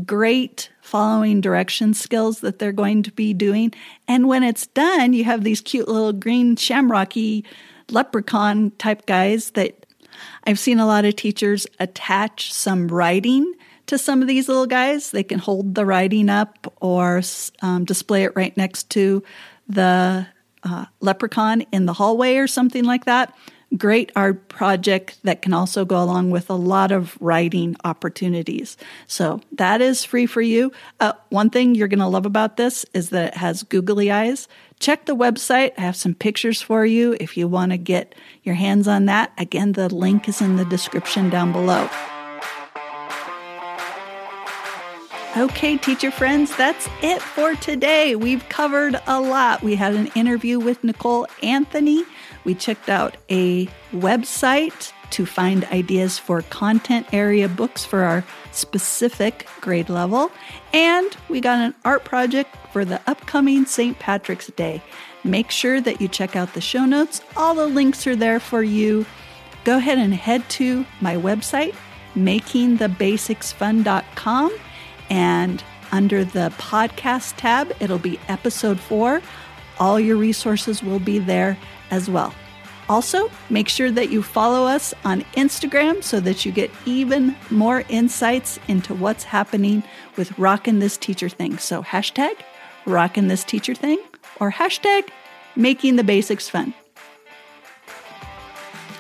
great 0.07 0.71
following 0.81 1.41
direction 1.41 1.93
skills 1.93 2.39
that 2.39 2.61
they're 2.61 2.71
going 2.71 3.03
to 3.03 3.11
be 3.11 3.35
doing. 3.35 3.75
And 4.07 4.29
when 4.29 4.45
it's 4.45 4.69
done, 4.69 5.13
you 5.13 5.25
have 5.25 5.43
these 5.43 5.61
cute 5.61 5.89
little 5.89 6.13
green 6.13 6.55
shamrocky 6.55 7.45
leprechaun 7.91 8.71
type 8.79 9.07
guys 9.07 9.51
that 9.51 9.85
I've 10.45 10.61
seen 10.61 10.79
a 10.79 10.87
lot 10.87 11.05
of 11.05 11.17
teachers 11.17 11.67
attach 11.81 12.53
some 12.53 12.87
writing 12.87 13.55
to 13.87 13.99
some 13.99 14.23
of 14.23 14.29
these 14.29 14.47
little 14.47 14.67
guys. 14.67 15.11
They 15.11 15.25
can 15.25 15.41
hold 15.41 15.75
the 15.75 15.85
writing 15.85 16.31
up 16.31 16.73
or 16.81 17.23
um, 17.61 17.85
display 17.85 18.23
it 18.23 18.37
right 18.37 18.57
next 18.57 18.89
to 18.91 19.25
the 19.69 20.29
uh, 20.63 20.85
leprechaun 21.01 21.63
in 21.73 21.87
the 21.87 21.93
hallway 21.93 22.37
or 22.37 22.47
something 22.47 22.85
like 22.85 23.07
that 23.07 23.37
great 23.77 24.13
art 24.15 24.49
project 24.49 25.19
that 25.25 25.43
can 25.43 25.53
also 25.53 25.85
go 25.85 26.03
along 26.03 26.31
with 26.31 26.49
a 26.49 26.55
lot 26.55 26.93
of 26.93 27.17
writing 27.21 27.77
opportunities. 27.85 28.77
So 29.07 29.41
that 29.53 29.81
is 29.81 30.05
free 30.05 30.27
for 30.27 30.43
you. 30.43 30.73
Uh, 31.01 31.13
one 31.31 31.51
thing 31.51 31.75
you're 31.75 31.89
going 31.89 31.99
to 31.99 32.07
love 32.07 32.27
about 32.27 32.57
this 32.57 32.85
is 32.95 33.11
that 33.11 33.35
it 33.35 33.37
has 33.37 33.63
googly 33.63 34.11
eyes. 34.11 34.49
Check 34.81 35.07
the 35.07 35.17
website. 35.17 35.73
I 35.79 35.83
have 35.83 35.97
some 35.97 36.15
pictures 36.15 36.61
for 36.63 36.85
you 36.85 37.17
if 37.21 37.37
you 37.37 37.49
want 37.49 37.73
to 37.73 37.79
get 37.79 38.15
your 38.43 38.55
hands 38.55 38.87
on 38.87 39.07
that. 39.07 39.33
Again, 39.39 39.73
the 39.73 39.93
link 39.93 40.29
is 40.29 40.41
in 40.41 40.57
the 40.57 40.65
description 40.65 41.31
down 41.31 41.53
below. 41.53 41.89
Okay, 45.37 45.77
teacher 45.79 46.13
friends, 46.13 46.57
that's 46.57 46.89
it 47.03 47.21
for 47.21 47.57
today. 47.57 48.15
We've 48.15 48.49
covered 48.49 49.01
a 49.09 49.21
lot. 49.21 49.65
We 49.65 49.75
had 49.75 49.93
an 49.95 50.07
interview 50.15 50.61
with 50.61 50.85
Nicole 50.85 51.27
Anthony. 51.43 52.05
We 52.45 52.55
checked 52.55 52.89
out 52.89 53.17
a 53.31 53.67
website 53.93 54.93
to 55.11 55.27
find 55.27 55.65
ideas 55.67 56.19
for 56.19 56.43
content 56.43 57.07
area 57.13 57.49
books 57.49 57.85
for 57.85 58.03
our 58.03 58.25
specific 58.53 59.47
grade 59.61 59.89
level. 59.89 60.31
And 60.73 61.17
we 61.29 61.41
got 61.41 61.59
an 61.59 61.75
art 61.85 62.05
project 62.05 62.57
for 62.73 62.85
the 62.85 63.01
upcoming 63.07 63.67
St. 63.67 63.99
Patrick's 63.99 64.49
Day. 64.49 64.83
Make 65.23 65.51
sure 65.51 65.81
that 65.81 66.01
you 66.01 66.09
check 66.09 66.37
out 66.37 66.55
the 66.55 66.61
show 66.61 66.85
notes. 66.85 67.21
All 67.37 67.55
the 67.55 67.67
links 67.67 68.07
are 68.07 68.17
there 68.17 68.41
for 68.41 68.63
you. 68.63 69.07
Go 69.65 69.79
ahead 69.79 69.99
and 69.99 70.13
head 70.13 70.47
to 70.51 70.85
my 71.01 71.17
website, 71.17 71.75
makingthebasicsfun.com, 72.15 74.53
and 75.09 75.65
under 75.93 76.25
the 76.25 76.53
podcast 76.59 77.37
tab, 77.37 77.73
it'll 77.81 77.99
be 77.99 78.19
episode 78.29 78.81
four. 78.81 79.23
All 79.79 79.99
your 79.99 80.17
resources 80.17 80.83
will 80.83 80.99
be 80.99 81.19
there 81.19 81.57
as 81.95 82.11
well. 82.11 82.35
Also, 82.89 83.31
make 83.49 83.69
sure 83.69 83.91
that 83.91 84.11
you 84.11 84.23
follow 84.23 84.67
us 84.67 84.93
on 85.05 85.23
Instagram 85.37 86.03
so 86.03 86.21
that 86.21 86.45
you 86.45 86.53
get 86.53 86.71
even 86.85 87.35
more 87.51 87.83
insights 87.89 88.59
into 88.69 88.93
what's 88.95 89.25
happening 89.25 89.83
with 90.17 90.39
Rockin' 90.39 90.81
This 90.81 90.99
Teacher 90.99 91.31
Thing. 91.31 91.57
So, 91.57 91.83
hashtag 91.83 92.35
Rockin' 92.85 93.29
This 93.29 93.43
Teacher 93.43 93.75
Thing 93.75 93.99
or 94.39 94.53
hashtag 94.53 95.09
Making 95.57 95.97
the 95.97 96.05
Basics 96.05 96.49
Fun. 96.49 96.75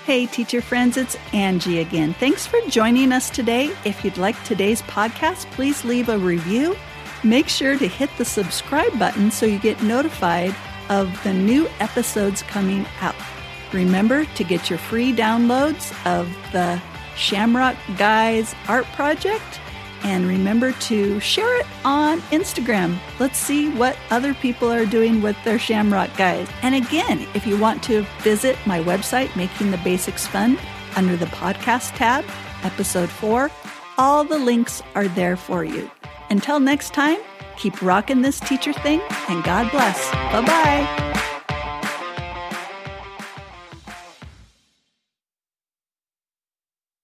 Hey, 0.06 0.26
teacher 0.26 0.60
friends, 0.60 0.96
it's 0.96 1.16
Angie 1.32 1.80
again. 1.80 2.14
Thanks 2.14 2.46
for 2.46 2.60
joining 2.68 3.10
us 3.12 3.28
today. 3.30 3.74
If 3.84 4.04
you'd 4.04 4.18
like 4.18 4.42
today's 4.44 4.82
podcast, 4.82 5.50
please 5.52 5.84
leave 5.84 6.08
a 6.08 6.18
review. 6.18 6.76
Make 7.22 7.48
sure 7.48 7.78
to 7.78 7.88
hit 7.88 8.10
the 8.18 8.24
subscribe 8.24 8.98
button 8.98 9.30
so 9.30 9.46
you 9.46 9.58
get 9.58 9.82
notified 9.82 10.54
of 10.88 11.22
the 11.24 11.32
new 11.32 11.68
episodes 11.80 12.42
coming 12.42 12.86
out. 13.00 13.14
Remember 13.72 14.24
to 14.24 14.44
get 14.44 14.70
your 14.70 14.78
free 14.78 15.12
downloads 15.12 15.92
of 16.06 16.28
the 16.52 16.80
Shamrock 17.16 17.76
Guys 17.96 18.54
art 18.68 18.84
project 18.86 19.60
and 20.04 20.26
remember 20.26 20.72
to 20.72 21.18
share 21.18 21.58
it 21.58 21.66
on 21.84 22.20
Instagram. 22.30 22.98
Let's 23.18 23.38
see 23.38 23.70
what 23.70 23.96
other 24.10 24.34
people 24.34 24.70
are 24.70 24.84
doing 24.84 25.22
with 25.22 25.36
their 25.44 25.58
Shamrock 25.58 26.14
Guys. 26.16 26.48
And 26.62 26.74
again, 26.74 27.26
if 27.34 27.46
you 27.46 27.56
want 27.58 27.82
to 27.84 28.02
visit 28.20 28.56
my 28.66 28.80
website, 28.80 29.34
Making 29.34 29.70
the 29.70 29.78
Basics 29.78 30.26
Fun, 30.26 30.58
under 30.96 31.16
the 31.16 31.26
podcast 31.26 31.96
tab, 31.96 32.24
episode 32.62 33.08
4, 33.08 33.50
all 33.96 34.24
the 34.24 34.38
links 34.38 34.82
are 34.94 35.08
there 35.08 35.36
for 35.36 35.64
you. 35.64 35.90
Until 36.30 36.60
next 36.60 36.92
time, 36.92 37.18
keep 37.56 37.82
rocking 37.82 38.22
this 38.22 38.40
teacher 38.40 38.72
thing 38.72 39.00
and 39.28 39.42
God 39.44 39.70
bless. 39.70 40.10
Bye 40.32 40.44
bye. 40.44 41.30